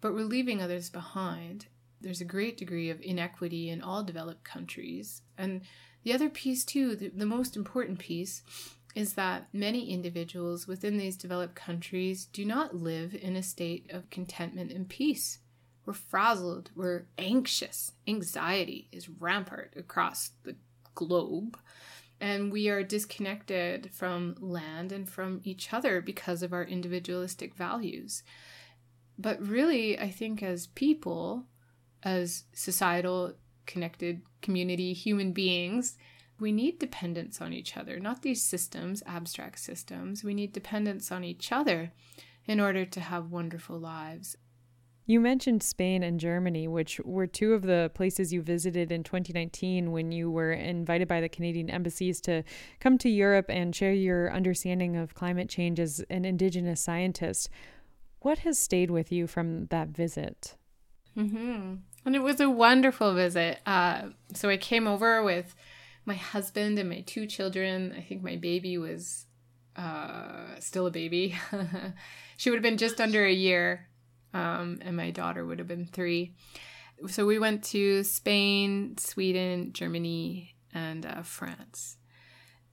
But 0.00 0.14
we're 0.14 0.24
leaving 0.24 0.62
others 0.62 0.88
behind. 0.88 1.66
There's 2.00 2.20
a 2.20 2.26
great 2.26 2.56
degree 2.56 2.88
of 2.88 3.00
inequity 3.02 3.68
in 3.68 3.82
all 3.82 4.02
developed 4.02 4.44
countries. 4.44 5.22
And 5.36 5.62
the 6.04 6.14
other 6.14 6.30
piece, 6.30 6.64
too, 6.64 6.96
the, 6.96 7.08
the 7.08 7.26
most 7.26 7.56
important 7.56 7.98
piece, 7.98 8.42
is 8.94 9.14
that 9.14 9.48
many 9.52 9.90
individuals 9.90 10.66
within 10.66 10.96
these 10.96 11.16
developed 11.16 11.54
countries 11.54 12.24
do 12.24 12.44
not 12.44 12.74
live 12.74 13.14
in 13.14 13.36
a 13.36 13.42
state 13.42 13.90
of 13.90 14.10
contentment 14.10 14.72
and 14.72 14.88
peace. 14.88 15.38
We're 15.84 15.92
frazzled, 15.92 16.70
we're 16.74 17.06
anxious. 17.18 17.92
Anxiety 18.06 18.88
is 18.92 19.08
rampant 19.08 19.68
across 19.76 20.30
the 20.44 20.56
globe. 20.94 21.58
And 22.20 22.52
we 22.52 22.68
are 22.68 22.82
disconnected 22.82 23.90
from 23.92 24.36
land 24.38 24.92
and 24.92 25.08
from 25.08 25.40
each 25.42 25.72
other 25.72 26.00
because 26.02 26.42
of 26.42 26.52
our 26.52 26.64
individualistic 26.64 27.54
values. 27.54 28.22
But 29.18 29.40
really, 29.46 29.98
I 29.98 30.10
think 30.10 30.42
as 30.42 30.66
people, 30.68 31.44
as 32.02 32.44
societal, 32.52 33.34
connected 33.66 34.22
community 34.42 34.92
human 34.92 35.32
beings, 35.32 35.96
we 36.38 36.52
need 36.52 36.78
dependence 36.78 37.40
on 37.40 37.52
each 37.52 37.76
other, 37.76 38.00
not 38.00 38.22
these 38.22 38.42
systems, 38.42 39.02
abstract 39.06 39.58
systems. 39.58 40.24
We 40.24 40.34
need 40.34 40.52
dependence 40.52 41.12
on 41.12 41.22
each 41.22 41.52
other 41.52 41.92
in 42.46 42.60
order 42.60 42.84
to 42.86 43.00
have 43.00 43.30
wonderful 43.30 43.78
lives. 43.78 44.36
You 45.10 45.18
mentioned 45.18 45.64
Spain 45.64 46.04
and 46.04 46.20
Germany, 46.20 46.68
which 46.68 47.00
were 47.04 47.26
two 47.26 47.52
of 47.52 47.62
the 47.62 47.90
places 47.94 48.32
you 48.32 48.42
visited 48.42 48.92
in 48.92 49.02
2019 49.02 49.90
when 49.90 50.12
you 50.12 50.30
were 50.30 50.52
invited 50.52 51.08
by 51.08 51.20
the 51.20 51.28
Canadian 51.28 51.68
embassies 51.68 52.20
to 52.20 52.44
come 52.78 52.96
to 52.98 53.08
Europe 53.08 53.46
and 53.48 53.74
share 53.74 53.92
your 53.92 54.32
understanding 54.32 54.94
of 54.94 55.16
climate 55.16 55.48
change 55.48 55.80
as 55.80 55.98
an 56.10 56.24
Indigenous 56.24 56.80
scientist. 56.80 57.50
What 58.20 58.38
has 58.38 58.56
stayed 58.56 58.92
with 58.92 59.10
you 59.10 59.26
from 59.26 59.66
that 59.70 59.88
visit? 59.88 60.54
Mm-hmm. 61.16 61.74
And 62.06 62.14
it 62.14 62.22
was 62.22 62.38
a 62.38 62.48
wonderful 62.48 63.12
visit. 63.12 63.58
Uh, 63.66 64.10
so 64.32 64.48
I 64.48 64.58
came 64.58 64.86
over 64.86 65.24
with 65.24 65.56
my 66.04 66.14
husband 66.14 66.78
and 66.78 66.88
my 66.88 67.00
two 67.00 67.26
children. 67.26 67.92
I 67.98 68.02
think 68.02 68.22
my 68.22 68.36
baby 68.36 68.78
was 68.78 69.26
uh, 69.74 70.60
still 70.60 70.86
a 70.86 70.92
baby. 70.92 71.36
she 72.36 72.50
would 72.50 72.58
have 72.58 72.62
been 72.62 72.78
just 72.78 73.00
under 73.00 73.24
a 73.24 73.32
year, 73.32 73.88
um, 74.34 74.78
and 74.82 74.96
my 74.96 75.10
daughter 75.10 75.44
would 75.44 75.58
have 75.58 75.68
been 75.68 75.86
three. 75.86 76.34
So 77.08 77.26
we 77.26 77.38
went 77.38 77.64
to 77.64 78.04
Spain, 78.04 78.96
Sweden, 78.98 79.72
Germany, 79.72 80.54
and 80.74 81.06
uh, 81.06 81.22
France. 81.22 81.96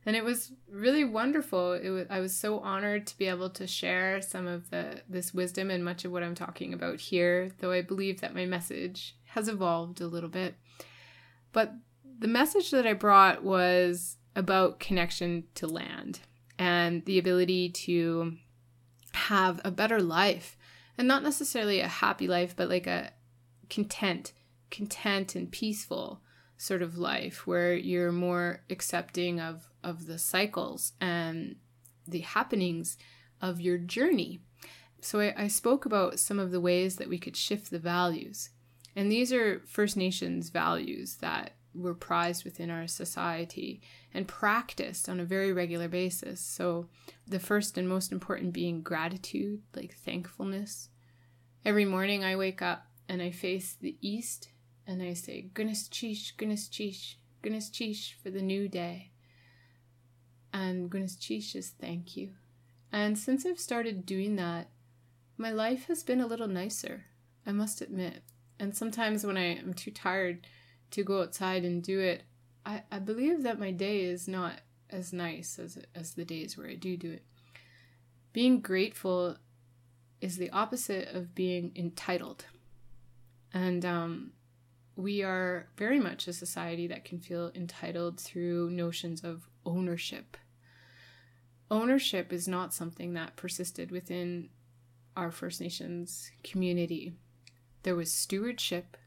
And 0.06 0.16
it 0.16 0.24
was 0.24 0.54
really 0.72 1.04
wonderful. 1.04 1.74
It 1.74 1.90
was, 1.90 2.08
I 2.10 2.22
was 2.22 2.34
so 2.34 2.60
honored 2.60 3.08
to 3.08 3.18
be 3.18 3.28
able 3.28 3.50
to 3.52 3.68
share 3.68 4.22
some 4.22 4.48
of 4.48 4.70
the 4.70 5.02
this 5.10 5.34
wisdom 5.34 5.70
and 5.70 5.84
much 5.84 6.06
of 6.06 6.14
what 6.14 6.24
I'm 6.24 6.36
talking 6.36 6.74
about 6.74 7.02
here, 7.02 7.52
though 7.60 7.72
I 7.74 7.82
believe 7.82 8.22
that 8.22 8.34
my 8.34 8.46
message 8.46 9.18
has 9.26 9.50
evolved 9.50 10.00
a 10.00 10.08
little 10.08 10.30
bit. 10.30 10.56
But 11.52 11.74
the 12.20 12.30
message 12.30 12.72
that 12.72 12.88
I 12.88 12.94
brought 12.94 13.44
was 13.44 14.16
about 14.36 14.80
connection 14.80 15.44
to 15.56 15.68
land 15.68 16.22
and 16.58 17.04
the 17.06 17.20
ability 17.20 17.70
to 17.70 18.38
have 19.14 19.60
a 19.66 19.72
better 19.72 20.00
life 20.00 20.57
and 20.98 21.08
not 21.08 21.24
necessarily 21.24 21.80
a 21.80 21.88
happy 21.88 22.28
life 22.28 22.56
but 22.56 22.70
like 22.70 22.88
a 22.88 23.12
content 23.70 24.34
content 24.70 25.36
and 25.36 25.52
peaceful 25.52 26.22
sort 26.58 26.82
of 26.82 26.98
life 26.98 27.46
where 27.46 27.74
you're 27.74 28.12
more 28.12 28.64
accepting 28.70 29.40
of 29.40 29.70
of 29.84 30.08
the 30.08 30.18
cycles 30.18 30.94
and 31.00 31.56
the 32.08 32.20
happenings 32.20 32.98
of 33.42 33.62
your 33.62 33.78
journey. 33.78 34.40
So 35.02 35.20
I, 35.20 35.44
I 35.44 35.48
spoke 35.48 35.86
about 35.86 36.20
some 36.20 36.40
of 36.40 36.52
the 36.52 36.60
ways 36.60 36.96
that 36.96 37.10
we 37.10 37.20
could 37.20 37.38
shift 37.38 37.70
the 37.70 37.80
values 37.80 38.50
and 38.96 39.12
these 39.12 39.32
are 39.32 39.62
first 39.68 39.96
nations 39.96 40.50
values 40.50 41.18
that 41.18 41.52
were 41.76 41.94
prized 41.94 42.44
within 42.44 42.72
our 42.72 42.88
society 42.88 43.80
and 44.18 44.28
practiced 44.28 45.08
on 45.08 45.20
a 45.20 45.26
very 45.26 45.54
regular 45.54 45.88
basis. 45.88 46.42
So, 46.42 46.88
the 47.28 47.40
first 47.40 47.78
and 47.78 47.88
most 47.88 48.12
important 48.12 48.52
being 48.52 48.82
gratitude, 48.82 49.62
like 49.76 49.94
thankfulness. 49.94 50.90
Every 51.64 51.86
morning 51.86 52.24
I 52.24 52.36
wake 52.36 52.64
up 52.64 52.88
and 53.08 53.22
I 53.22 53.30
face 53.30 53.78
the 53.80 53.96
east 54.02 54.50
and 54.88 55.04
I 55.04 55.14
say, 55.14 55.52
Goodness 55.54 55.88
Cheesh, 55.88 56.36
Goodness 56.36 56.68
Cheesh, 56.68 57.18
Goodness 57.44 57.70
Cheesh 57.70 58.14
for 58.24 58.32
the 58.32 58.42
new 58.42 58.68
day. 58.68 59.12
And 60.52 60.90
Goodness 60.90 61.16
Cheesh 61.16 61.56
is 61.56 61.70
thank 61.80 62.18
you. 62.18 62.32
And 62.92 63.20
since 63.20 63.46
I've 63.46 63.60
started 63.60 64.04
doing 64.04 64.36
that, 64.38 64.72
my 65.38 65.52
life 65.52 65.86
has 65.90 66.02
been 66.02 66.22
a 66.22 66.28
little 66.28 66.48
nicer, 66.48 67.06
I 67.46 67.52
must 67.52 67.82
admit. 67.82 68.24
And 68.60 68.76
sometimes 68.76 69.24
when 69.24 69.38
I 69.38 69.58
am 69.58 69.76
too 69.76 69.92
tired, 69.92 70.48
to 70.90 71.04
go 71.04 71.22
outside 71.22 71.66
and 71.66 71.84
do 71.84 72.00
it, 72.00 72.24
I, 72.68 72.84
I 72.92 73.00
believe 73.00 73.44
that 73.44 73.60
my 73.60 73.72
day 73.72 74.02
is 74.02 74.28
not 74.28 74.60
as 74.90 75.14
nice 75.14 75.58
as, 75.58 75.80
as 75.96 76.14
the 76.14 76.26
days 76.26 76.58
where 76.58 76.68
I 76.68 76.76
do 76.76 76.98
do 76.98 77.12
it. 77.12 77.24
Being 78.34 78.60
grateful 78.60 79.38
is 80.20 80.36
the 80.36 80.50
opposite 80.50 81.08
of 81.16 81.34
being 81.34 81.72
entitled. 81.78 82.46
And 83.54 83.86
um, 83.86 84.32
we 84.98 85.24
are 85.24 85.70
very 85.78 86.00
much 86.00 86.28
a 86.28 86.34
society 86.34 86.88
that 86.88 87.06
can 87.06 87.20
feel 87.20 87.52
entitled 87.56 88.20
through 88.20 88.70
notions 88.72 89.24
of 89.24 89.48
ownership. 89.66 90.36
Ownership 91.72 92.34
is 92.34 92.50
not 92.50 92.74
something 92.74 93.14
that 93.14 93.38
persisted 93.38 93.92
within 93.92 94.50
our 95.16 95.32
First 95.32 95.62
Nations 95.62 96.32
community. 96.44 97.14
There 97.84 97.96
was 97.96 98.12
stewardship 98.12 98.98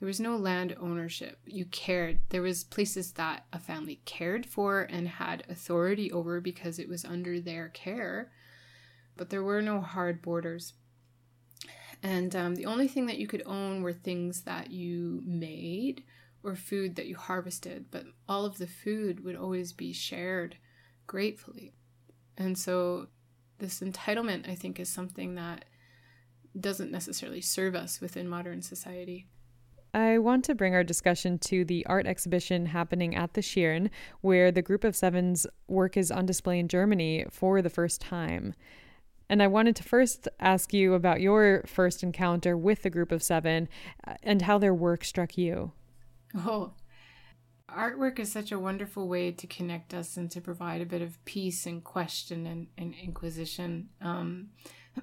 there 0.00 0.06
was 0.06 0.18
no 0.18 0.36
land 0.36 0.74
ownership. 0.80 1.38
You 1.44 1.66
cared. 1.66 2.20
There 2.30 2.40
was 2.40 2.64
places 2.64 3.12
that 3.12 3.44
a 3.52 3.58
family 3.58 4.00
cared 4.06 4.46
for 4.46 4.80
and 4.80 5.06
had 5.06 5.44
authority 5.48 6.10
over 6.10 6.40
because 6.40 6.78
it 6.78 6.88
was 6.88 7.04
under 7.04 7.38
their 7.38 7.68
care. 7.68 8.32
But 9.18 9.28
there 9.28 9.42
were 9.42 9.60
no 9.60 9.82
hard 9.82 10.22
borders. 10.22 10.72
And 12.02 12.34
um, 12.34 12.54
the 12.54 12.64
only 12.64 12.88
thing 12.88 13.04
that 13.06 13.18
you 13.18 13.26
could 13.26 13.42
own 13.44 13.82
were 13.82 13.92
things 13.92 14.42
that 14.42 14.70
you 14.70 15.20
made 15.26 16.04
or 16.42 16.56
food 16.56 16.96
that 16.96 17.06
you 17.06 17.16
harvested. 17.16 17.90
But 17.90 18.04
all 18.26 18.46
of 18.46 18.56
the 18.56 18.66
food 18.66 19.22
would 19.22 19.36
always 19.36 19.74
be 19.74 19.92
shared 19.92 20.56
gratefully. 21.06 21.74
And 22.38 22.56
so 22.56 23.08
this 23.58 23.80
entitlement, 23.80 24.48
I 24.48 24.54
think, 24.54 24.80
is 24.80 24.88
something 24.88 25.34
that 25.34 25.66
doesn't 26.58 26.90
necessarily 26.90 27.42
serve 27.42 27.74
us 27.74 28.00
within 28.00 28.26
modern 28.26 28.62
society. 28.62 29.26
I 29.92 30.18
want 30.18 30.44
to 30.44 30.54
bring 30.54 30.74
our 30.74 30.84
discussion 30.84 31.38
to 31.38 31.64
the 31.64 31.84
art 31.86 32.06
exhibition 32.06 32.66
happening 32.66 33.16
at 33.16 33.34
the 33.34 33.42
Schirn, 33.42 33.90
where 34.20 34.52
the 34.52 34.62
Group 34.62 34.84
of 34.84 34.94
Seven's 34.94 35.46
work 35.66 35.96
is 35.96 36.10
on 36.10 36.26
display 36.26 36.58
in 36.58 36.68
Germany 36.68 37.26
for 37.30 37.60
the 37.60 37.70
first 37.70 38.00
time. 38.00 38.54
And 39.28 39.42
I 39.42 39.46
wanted 39.46 39.76
to 39.76 39.82
first 39.82 40.28
ask 40.38 40.72
you 40.72 40.94
about 40.94 41.20
your 41.20 41.64
first 41.66 42.02
encounter 42.02 42.56
with 42.56 42.82
the 42.82 42.90
Group 42.90 43.12
of 43.12 43.22
Seven 43.22 43.68
uh, 44.06 44.14
and 44.22 44.42
how 44.42 44.58
their 44.58 44.74
work 44.74 45.04
struck 45.04 45.36
you. 45.36 45.72
Oh, 46.36 46.74
artwork 47.68 48.18
is 48.18 48.30
such 48.30 48.52
a 48.52 48.58
wonderful 48.58 49.08
way 49.08 49.30
to 49.32 49.46
connect 49.46 49.94
us 49.94 50.16
and 50.16 50.30
to 50.30 50.40
provide 50.40 50.80
a 50.80 50.86
bit 50.86 51.02
of 51.02 51.24
peace 51.24 51.66
and 51.66 51.82
question 51.82 52.46
and, 52.46 52.66
and 52.76 52.94
inquisition. 53.00 53.88
Um, 54.00 54.50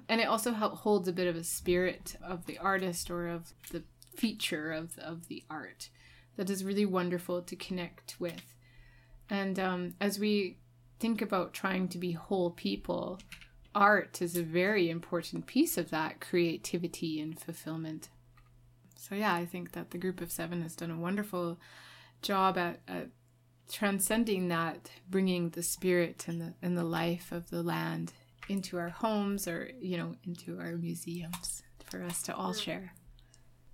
and 0.08 0.20
it 0.20 0.28
also 0.28 0.52
help, 0.52 0.74
holds 0.76 1.08
a 1.08 1.12
bit 1.12 1.26
of 1.26 1.36
a 1.36 1.44
spirit 1.44 2.16
of 2.22 2.46
the 2.46 2.58
artist 2.58 3.10
or 3.10 3.28
of 3.28 3.52
the 3.70 3.82
feature 4.18 4.72
of, 4.72 4.98
of 4.98 5.28
the 5.28 5.44
art 5.48 5.90
that 6.36 6.50
is 6.50 6.64
really 6.64 6.86
wonderful 6.86 7.42
to 7.42 7.56
connect 7.56 8.16
with. 8.18 8.54
And 9.30 9.58
um, 9.58 9.94
as 10.00 10.18
we 10.18 10.58
think 10.98 11.22
about 11.22 11.52
trying 11.52 11.88
to 11.88 11.98
be 11.98 12.12
whole 12.12 12.50
people, 12.50 13.20
art 13.74 14.20
is 14.20 14.36
a 14.36 14.42
very 14.42 14.90
important 14.90 15.46
piece 15.46 15.78
of 15.78 15.90
that 15.90 16.20
creativity 16.20 17.20
and 17.20 17.38
fulfillment. 17.38 18.08
So, 18.96 19.14
yeah, 19.14 19.34
I 19.34 19.46
think 19.46 19.72
that 19.72 19.90
the 19.90 19.98
group 19.98 20.20
of 20.20 20.32
seven 20.32 20.62
has 20.62 20.74
done 20.74 20.90
a 20.90 20.98
wonderful 20.98 21.58
job 22.20 22.58
at, 22.58 22.80
at 22.88 23.08
transcending 23.70 24.48
that, 24.48 24.90
bringing 25.08 25.50
the 25.50 25.62
spirit 25.62 26.24
and 26.26 26.40
the, 26.40 26.54
and 26.62 26.76
the 26.76 26.84
life 26.84 27.30
of 27.30 27.50
the 27.50 27.62
land 27.62 28.12
into 28.48 28.78
our 28.78 28.88
homes 28.88 29.46
or, 29.46 29.70
you 29.80 29.96
know, 29.96 30.16
into 30.24 30.58
our 30.58 30.72
museums 30.72 31.62
for 31.84 32.02
us 32.02 32.22
to 32.22 32.34
all 32.34 32.52
share. 32.52 32.92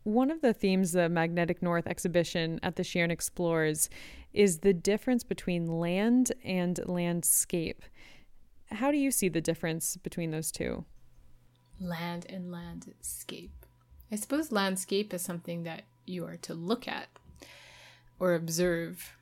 One 0.04 0.30
of 0.30 0.42
the 0.42 0.52
themes 0.52 0.92
the 0.92 1.08
Magnetic 1.08 1.62
North 1.62 1.86
exhibition 1.86 2.60
at 2.62 2.76
the 2.76 2.84
Schirn 2.84 3.10
explores 3.10 3.88
is 4.34 4.58
the 4.58 4.74
difference 4.74 5.24
between 5.24 5.66
land 5.66 6.30
and 6.44 6.78
landscape. 6.84 7.82
How 8.70 8.90
do 8.90 8.98
you 8.98 9.10
see 9.10 9.30
the 9.30 9.40
difference 9.40 9.96
between 9.96 10.30
those 10.30 10.52
two? 10.52 10.84
Land 11.80 12.26
and 12.28 12.52
landscape. 12.52 13.64
I 14.12 14.16
suppose 14.16 14.52
landscape 14.52 15.14
is 15.14 15.22
something 15.22 15.62
that 15.62 15.84
you 16.04 16.26
are 16.26 16.36
to 16.36 16.52
look 16.52 16.86
at 16.86 17.08
or 18.20 18.34
observe, 18.34 19.16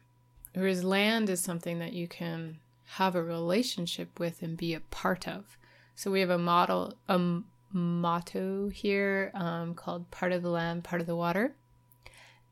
whereas 0.53 0.83
land 0.83 1.31
is 1.31 1.41
something 1.41 1.79
that 1.79 1.93
you 1.93 2.09
can 2.09 2.59
have 2.97 3.15
a 3.15 3.23
relationship 3.23 4.19
with 4.19 4.43
and 4.43 4.57
be 4.57 4.75
a 4.75 4.81
part 4.81 5.29
of. 5.29 5.57
So 5.95 6.11
we 6.11 6.21
have 6.21 6.31
a 6.31 6.39
model, 6.39 6.95
a 7.09 7.43
motto 7.73 8.69
here 8.69 9.31
um, 9.35 9.75
called 9.75 10.11
Part 10.11 10.33
of 10.33 10.43
the 10.43 10.51
Land, 10.51 10.85
Part 10.85 11.01
of 11.01 11.07
the 11.07 11.17
Water. 11.17 11.55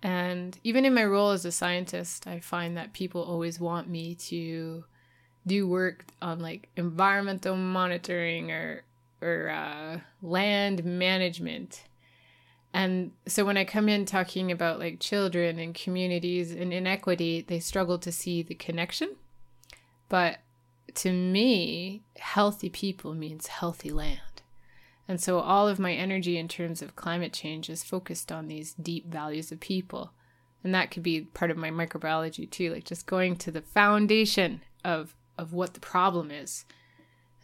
And 0.03 0.59
even 0.65 0.85
in 0.85 0.95
my 0.95 1.05
role 1.05 1.31
as 1.31 1.45
a 1.45 1.53
scientist, 1.53 2.27
I 2.27 2.41
find 2.41 2.77
that 2.77 2.93
people 2.93 3.23
always 3.23 3.61
want 3.61 3.89
me 3.89 4.15
to 4.15 4.85
do 5.47 5.67
work 5.69 6.05
on 6.21 6.41
like 6.41 6.69
environmental 6.77 7.57
monitoring 7.57 8.51
or 8.51 8.85
or 9.23 9.51
uh, 9.51 10.01
land 10.23 10.85
management. 10.85 11.85
And 12.73 13.13
so 13.27 13.45
when 13.45 13.57
I 13.57 13.65
come 13.65 13.89
in 13.89 14.07
talking 14.07 14.51
about 14.51 14.79
like 14.79 15.01
children 15.01 15.59
and 15.59 15.75
communities 15.75 16.53
and 16.53 16.73
inequity, 16.73 17.45
they 17.47 17.61
struggle 17.61 17.99
to 17.99 18.13
see 18.13 18.43
the 18.43 18.55
connection. 18.55 19.17
But 20.09 20.39
to 20.95 21.13
me, 21.13 22.03
healthy 22.19 22.71
people 22.71 23.15
means 23.15 23.49
healthy 23.49 23.91
land. 23.91 24.21
And 25.11 25.21
so 25.21 25.41
all 25.41 25.67
of 25.67 25.81
my 25.81 25.93
energy 25.93 26.39
in 26.39 26.47
terms 26.47 26.83
of 26.83 26.95
climate 26.95 27.33
change 27.33 27.69
is 27.69 27.83
focused 27.83 28.31
on 28.31 28.47
these 28.47 28.75
deep 28.75 29.09
values 29.09 29.51
of 29.51 29.59
people. 29.59 30.13
And 30.63 30.73
that 30.73 30.93
could 30.93 31.03
be 31.03 31.23
part 31.23 31.51
of 31.51 31.57
my 31.57 31.69
microbiology 31.69 32.49
too, 32.49 32.73
like 32.73 32.85
just 32.85 33.07
going 33.07 33.35
to 33.39 33.51
the 33.51 33.61
foundation 33.61 34.61
of 34.85 35.17
of 35.37 35.53
what 35.53 35.75
the 35.75 35.81
problem 35.81 36.31
is. 36.31 36.65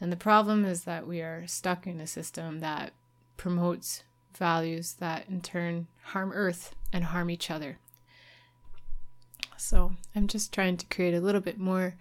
And 0.00 0.12
the 0.12 0.16
problem 0.16 0.64
is 0.64 0.84
that 0.84 1.08
we 1.08 1.20
are 1.20 1.44
stuck 1.48 1.88
in 1.88 1.98
a 1.98 2.06
system 2.06 2.60
that 2.60 2.92
promotes 3.36 4.04
values 4.32 4.92
that 5.00 5.28
in 5.28 5.40
turn 5.40 5.88
harm 6.12 6.30
earth 6.32 6.72
and 6.92 7.06
harm 7.06 7.30
each 7.30 7.50
other. 7.50 7.78
So, 9.56 9.96
I'm 10.14 10.28
just 10.28 10.52
trying 10.52 10.76
to 10.76 10.86
create 10.86 11.14
a 11.14 11.20
little 11.20 11.40
bit 11.40 11.58
more 11.58 11.96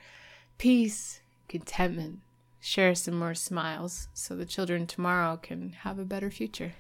peace, 0.60 1.21
contentment, 1.47 2.19
share 2.65 2.95
some 2.95 3.13
more 3.13 3.36
smiles 3.36 4.08
so 4.15 4.36
the 4.36 4.43
children 4.43 4.88
tomorrow 4.88 5.38
can 5.38 5.73
have 5.84 5.99
a 5.99 6.04
better 6.04 6.32
future. 6.32 6.73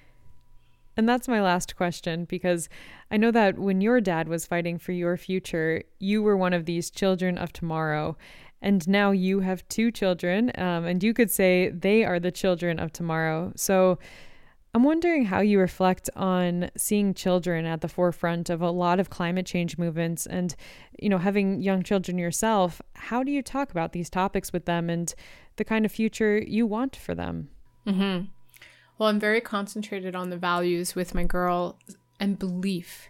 And 0.97 1.07
that's 1.07 1.27
my 1.27 1.43
last 1.43 1.75
question 1.75 2.25
because 2.25 2.69
I 3.11 3.17
know 3.17 3.29
that 3.29 3.59
when 3.59 3.81
your 3.81 4.01
dad 4.01 4.27
was 4.27 4.47
fighting 4.47 4.79
for 4.79 4.93
your 4.93 5.15
future, 5.15 5.83
you 5.99 6.23
were 6.23 6.35
one 6.35 6.53
of 6.53 6.65
these 6.65 6.89
children 6.89 7.37
of 7.37 7.53
tomorrow. 7.53 8.17
And 8.63 8.87
now 8.87 9.11
you 9.11 9.41
have 9.41 9.67
two 9.67 9.91
children, 9.91 10.51
um, 10.55 10.85
and 10.85 11.03
you 11.03 11.13
could 11.13 11.29
say 11.29 11.69
they 11.69 12.03
are 12.03 12.19
the 12.19 12.31
children 12.31 12.79
of 12.79 12.91
tomorrow. 12.91 13.53
So 13.55 13.99
I'm 14.75 14.83
wondering 14.83 15.25
how 15.25 15.39
you 15.39 15.59
reflect 15.59 16.09
on 16.17 16.69
seeing 16.75 17.13
children 17.13 17.65
at 17.65 17.79
the 17.79 17.87
forefront 17.87 18.49
of 18.49 18.61
a 18.61 18.69
lot 18.71 18.99
of 18.99 19.09
climate 19.09 19.45
change 19.45 19.77
movements 19.77 20.25
and, 20.25 20.53
you 20.99 21.07
know, 21.07 21.17
having 21.17 21.61
young 21.61 21.81
children 21.81 22.17
yourself. 22.17 22.81
How 22.93 23.23
do 23.23 23.31
you 23.31 23.41
talk 23.41 23.71
about 23.71 23.93
these 23.93 24.09
topics 24.09 24.51
with 24.51 24.65
them 24.65 24.89
and 24.89 25.15
the 25.55 25.63
kind 25.65 25.85
of 25.85 25.91
future 25.91 26.37
you 26.37 26.65
want 26.65 26.95
for 26.95 27.15
them. 27.15 27.49
Mm-hmm. 27.87 28.25
Well, 28.97 29.09
I'm 29.09 29.19
very 29.19 29.41
concentrated 29.41 30.15
on 30.15 30.29
the 30.29 30.37
values 30.37 30.95
with 30.95 31.13
my 31.13 31.23
girl 31.23 31.77
and 32.19 32.39
belief. 32.39 33.09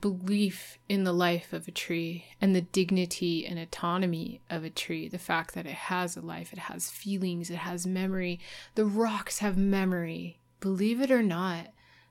Belief 0.00 0.78
in 0.88 1.04
the 1.04 1.12
life 1.12 1.52
of 1.52 1.68
a 1.68 1.70
tree 1.70 2.24
and 2.40 2.56
the 2.56 2.60
dignity 2.60 3.46
and 3.46 3.58
autonomy 3.58 4.40
of 4.50 4.64
a 4.64 4.70
tree. 4.70 5.08
The 5.08 5.18
fact 5.18 5.54
that 5.54 5.66
it 5.66 5.74
has 5.74 6.16
a 6.16 6.20
life, 6.20 6.52
it 6.52 6.58
has 6.58 6.90
feelings, 6.90 7.50
it 7.50 7.56
has 7.58 7.86
memory. 7.86 8.40
The 8.74 8.84
rocks 8.84 9.38
have 9.38 9.56
memory, 9.56 10.40
believe 10.62 11.00
it 11.00 11.10
or 11.10 11.22
not. 11.22 11.66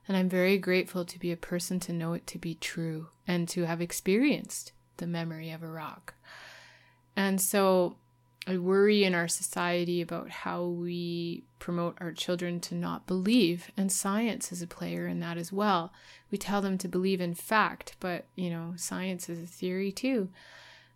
And 0.06 0.16
I'm 0.16 0.28
very 0.28 0.58
grateful 0.58 1.04
to 1.04 1.18
be 1.18 1.32
a 1.32 1.36
person 1.36 1.80
to 1.80 1.92
know 1.92 2.12
it 2.12 2.26
to 2.28 2.38
be 2.38 2.54
true 2.54 3.08
and 3.26 3.48
to 3.48 3.64
have 3.66 3.80
experienced 3.80 4.72
the 4.98 5.06
memory 5.06 5.50
of 5.50 5.62
a 5.62 5.68
rock. 5.68 6.14
And 7.16 7.40
so 7.40 7.96
I 8.46 8.58
worry 8.58 9.04
in 9.04 9.14
our 9.14 9.28
society 9.28 10.00
about 10.00 10.30
how 10.30 10.64
we 10.64 11.44
promote 11.60 11.96
our 12.00 12.12
children 12.12 12.60
to 12.60 12.74
not 12.74 13.06
believe, 13.06 13.70
and 13.76 13.90
science 13.90 14.50
is 14.50 14.62
a 14.62 14.66
player 14.66 15.06
in 15.06 15.20
that 15.20 15.38
as 15.38 15.52
well. 15.52 15.92
We 16.30 16.38
tell 16.38 16.60
them 16.60 16.76
to 16.78 16.88
believe 16.88 17.20
in 17.20 17.34
fact, 17.34 17.94
but 18.00 18.26
you 18.34 18.50
know, 18.50 18.74
science 18.76 19.28
is 19.28 19.38
a 19.38 19.46
theory 19.46 19.92
too. 19.92 20.28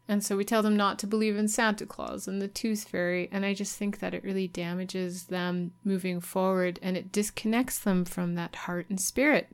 And 0.09 0.25
so 0.25 0.37
we 0.37 0.45
tell 0.45 0.62
them 0.62 0.77
not 0.77 0.99
to 1.01 1.07
believe 1.07 1.37
in 1.37 1.49
Santa 1.49 1.85
Claus 1.85 2.29
and 2.29 2.40
the 2.40 2.47
Tooth 2.47 2.88
Fairy, 2.88 3.29
and 3.33 3.45
I 3.45 3.55
just 3.55 3.77
think 3.77 3.99
that 3.99 4.14
it 4.14 4.23
really 4.23 4.47
damages 4.47 5.25
them 5.25 5.73
moving 5.85 6.21
forward 6.21 6.79
and 6.81 6.97
it 6.97 7.11
disconnects 7.11 7.79
them 7.79 8.05
from 8.05 8.37
that 8.37 8.55
heart 8.55 8.87
and 8.88 9.01
spirit. 9.01 9.49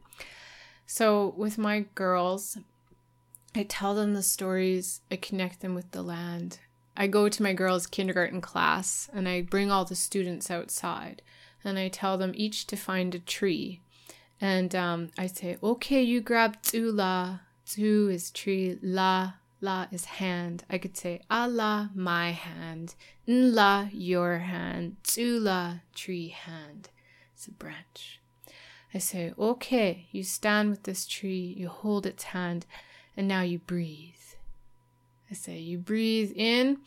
So 0.86 1.32
with 1.38 1.56
my 1.56 1.86
girls, 1.94 2.58
I 3.54 3.62
tell 3.62 3.94
them 3.94 4.12
the 4.12 4.22
stories, 4.22 5.00
I 5.10 5.16
connect 5.16 5.60
them 5.60 5.74
with 5.74 5.90
the 5.92 6.02
land, 6.02 6.58
I 6.96 7.06
go 7.06 7.28
to 7.28 7.42
my 7.42 7.52
girls' 7.52 7.86
kindergarten 7.86 8.40
class 8.40 9.08
and 9.12 9.28
I 9.28 9.42
bring 9.42 9.70
all 9.70 9.84
the 9.84 9.94
students 9.94 10.50
outside 10.50 11.22
and 11.64 11.78
I 11.78 11.88
tell 11.88 12.18
them 12.18 12.32
each 12.34 12.66
to 12.66 12.76
find 12.76 13.14
a 13.14 13.18
tree. 13.18 13.80
And 14.40 14.74
um, 14.74 15.10
I 15.16 15.26
say, 15.26 15.56
okay, 15.62 16.02
you 16.02 16.20
grab 16.20 16.56
la. 16.74 17.38
Tu 17.64 18.08
is 18.08 18.30
tree, 18.30 18.78
la, 18.82 19.34
la 19.62 19.86
is 19.90 20.04
hand. 20.04 20.64
I 20.68 20.76
could 20.76 20.96
say, 20.96 21.22
Allah, 21.30 21.90
my 21.94 22.32
hand. 22.32 22.94
Nla, 23.26 23.88
your 23.92 24.38
hand. 24.38 24.96
la, 25.16 25.76
tree 25.94 26.28
hand. 26.28 26.90
It's 27.32 27.46
a 27.46 27.52
branch. 27.52 28.20
I 28.92 28.98
say, 28.98 29.32
okay, 29.38 30.08
you 30.10 30.22
stand 30.24 30.68
with 30.68 30.82
this 30.82 31.06
tree, 31.06 31.54
you 31.56 31.68
hold 31.68 32.04
its 32.04 32.24
hand, 32.24 32.66
and 33.16 33.26
now 33.26 33.40
you 33.40 33.58
breathe. 33.60 34.12
I 35.30 35.34
say 35.34 35.58
you 35.58 35.78
breathe 35.78 36.32
in 36.36 36.78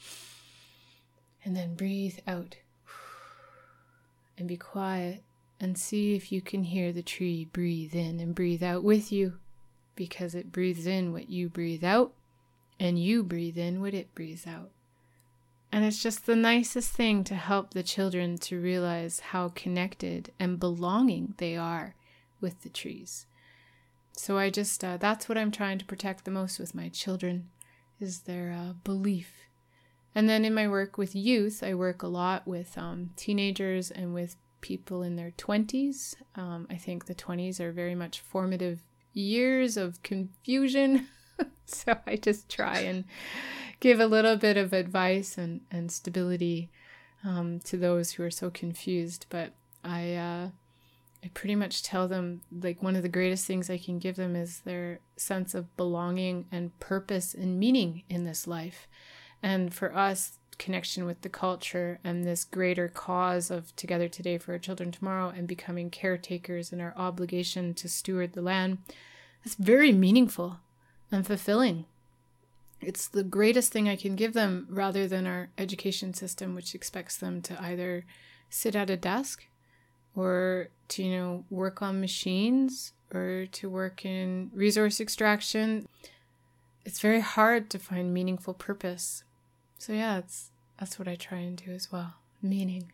and 1.43 1.55
then 1.55 1.73
breathe 1.75 2.19
out. 2.27 2.57
And 4.37 4.49
be 4.49 4.57
quiet 4.57 5.23
and 5.61 5.77
see 5.77 6.13
if 6.13 6.29
you 6.29 6.41
can 6.41 6.63
hear 6.63 6.91
the 6.91 7.01
tree 7.01 7.45
breathe 7.45 7.95
in 7.95 8.19
and 8.19 8.35
breathe 8.35 8.61
out 8.61 8.83
with 8.83 9.13
you 9.13 9.37
because 9.95 10.35
it 10.35 10.51
breathes 10.51 10.85
in 10.85 11.13
what 11.13 11.29
you 11.29 11.47
breathe 11.47 11.85
out 11.85 12.13
and 12.79 12.99
you 12.99 13.23
breathe 13.23 13.57
in 13.57 13.81
what 13.81 13.93
it 13.93 14.13
breathes 14.15 14.45
out. 14.47 14.71
And 15.71 15.83
it's 15.83 16.01
just 16.01 16.25
the 16.25 16.35
nicest 16.35 16.91
thing 16.91 17.23
to 17.25 17.35
help 17.35 17.73
the 17.73 17.83
children 17.83 18.37
to 18.39 18.61
realize 18.61 19.19
how 19.19 19.49
connected 19.49 20.31
and 20.39 20.59
belonging 20.59 21.33
they 21.37 21.57
are 21.57 21.95
with 22.39 22.61
the 22.61 22.69
trees. 22.69 23.25
So 24.13 24.37
I 24.37 24.49
just, 24.49 24.83
uh, 24.83 24.97
that's 24.97 25.27
what 25.27 25.37
I'm 25.37 25.51
trying 25.51 25.77
to 25.79 25.85
protect 25.85 26.23
the 26.23 26.31
most 26.31 26.59
with 26.59 26.73
my 26.73 26.89
children 26.89 27.49
is 27.99 28.21
their 28.21 28.51
uh, 28.51 28.73
belief. 28.83 29.33
And 30.13 30.29
then 30.29 30.45
in 30.45 30.53
my 30.53 30.67
work 30.67 30.97
with 30.97 31.13
youth, 31.13 31.61
I 31.61 31.73
work 31.73 32.01
a 32.01 32.07
lot 32.07 32.47
with 32.47 32.77
um, 32.77 33.09
teenagers 33.17 33.91
and 33.91 34.13
with 34.13 34.37
people 34.61 35.03
in 35.03 35.17
their 35.17 35.31
20s. 35.31 36.15
Um, 36.35 36.67
I 36.69 36.75
think 36.75 37.05
the 37.05 37.15
20s 37.15 37.59
are 37.59 37.73
very 37.73 37.95
much 37.95 38.21
formative 38.21 38.81
years 39.13 39.75
of 39.75 40.01
confusion. 40.03 41.07
so 41.67 41.97
I 42.05 42.15
just 42.15 42.49
try 42.49 42.79
and 42.79 43.05
give 43.79 43.99
a 43.99 44.07
little 44.07 44.37
bit 44.37 44.57
of 44.57 44.73
advice 44.73 45.37
and, 45.37 45.61
and 45.71 45.91
stability 45.91 46.69
um, 47.23 47.59
to 47.61 47.77
those 47.77 48.11
who 48.11 48.23
are 48.23 48.31
so 48.31 48.49
confused. 48.49 49.25
But 49.29 49.53
I, 49.83 50.15
uh, 50.15 50.49
I 51.23 51.31
pretty 51.33 51.55
much 51.55 51.83
tell 51.83 52.07
them 52.07 52.41
like 52.51 52.83
one 52.83 52.95
of 52.95 53.03
the 53.03 53.09
greatest 53.09 53.45
things 53.45 53.69
I 53.69 53.77
can 53.77 53.99
give 53.99 54.15
them 54.15 54.35
is 54.35 54.59
their 54.59 54.99
sense 55.17 55.55
of 55.55 55.75
belonging 55.75 56.45
and 56.51 56.77
purpose 56.79 57.33
and 57.33 57.59
meaning 57.59 58.03
in 58.09 58.23
this 58.23 58.47
life. 58.47 58.87
And 59.41 59.73
for 59.73 59.95
us, 59.95 60.39
connection 60.57 61.05
with 61.05 61.21
the 61.21 61.29
culture 61.29 61.99
and 62.03 62.23
this 62.23 62.45
greater 62.45 62.87
cause 62.87 63.51
of 63.51 63.75
Together 63.75 64.07
Today 64.07 64.37
for 64.37 64.53
Our 64.53 64.59
Children 64.59 64.91
Tomorrow 64.91 65.33
and 65.35 65.47
becoming 65.47 65.89
caretakers 65.89 66.71
and 66.71 66.81
our 66.81 66.93
obligation 66.95 67.73
to 67.75 67.89
steward 67.89 68.33
the 68.33 68.41
land, 68.41 68.77
it's 69.43 69.55
very 69.55 69.91
meaningful 69.91 70.59
and 71.11 71.25
fulfilling. 71.25 71.85
it's 72.81 73.07
the 73.07 73.23
greatest 73.23 73.71
thing 73.71 73.89
I 73.89 73.95
can 73.95 74.15
give 74.15 74.33
them 74.33 74.67
rather 74.69 75.07
than 75.07 75.25
our 75.25 75.49
education 75.57 76.13
system, 76.13 76.53
which 76.55 76.75
expects 76.75 77.17
them 77.17 77.41
to 77.43 77.61
either 77.61 78.05
sit 78.49 78.75
at 78.75 78.89
a 78.89 78.97
desk 78.97 79.47
or 80.15 80.69
to, 80.89 81.03
you 81.03 81.15
know, 81.17 81.45
work 81.49 81.81
on 81.81 81.99
machines 81.99 82.93
or 83.13 83.47
to 83.53 83.69
work 83.69 84.05
in 84.05 84.51
resource 84.53 84.99
extraction. 84.99 85.87
It's 86.85 86.99
very 86.99 87.21
hard 87.21 87.69
to 87.71 87.79
find 87.79 88.13
meaningful 88.13 88.53
purpose. 88.53 89.23
So 89.77 89.93
yeah, 89.93 90.19
it's 90.19 90.51
that's 90.79 90.99
what 90.99 91.07
I 91.07 91.15
try 91.15 91.39
and 91.39 91.57
do 91.57 91.71
as 91.71 91.91
well. 91.91 92.15
Meaning. 92.41 92.91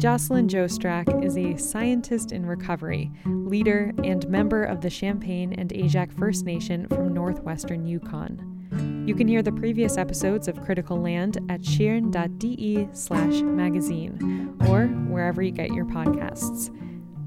Jocelyn 0.00 0.48
Joe-Strack 0.48 1.22
is 1.22 1.36
a 1.36 1.58
scientist 1.58 2.32
in 2.32 2.46
recovery, 2.46 3.12
leader, 3.26 3.92
and 4.02 4.26
member 4.30 4.64
of 4.64 4.80
the 4.80 4.88
Champagne 4.88 5.52
and 5.52 5.68
Aishihik 5.74 6.10
First 6.18 6.46
Nation 6.46 6.88
from 6.88 7.12
northwestern 7.12 7.84
Yukon. 7.84 9.04
You 9.06 9.14
can 9.14 9.28
hear 9.28 9.42
the 9.42 9.52
previous 9.52 9.98
episodes 9.98 10.48
of 10.48 10.62
Critical 10.62 10.98
Land 10.98 11.36
at 11.50 11.62
schirn.de 11.62 12.88
slash 12.94 13.42
magazine 13.42 14.56
or 14.68 14.86
wherever 14.86 15.42
you 15.42 15.50
get 15.50 15.74
your 15.74 15.84
podcasts. 15.84 16.74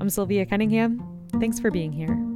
I'm 0.02 0.10
Sylvia 0.10 0.44
Cunningham. 0.48 1.28
Thanks 1.40 1.60
for 1.60 1.70
being 1.70 1.94
here. 1.94 2.33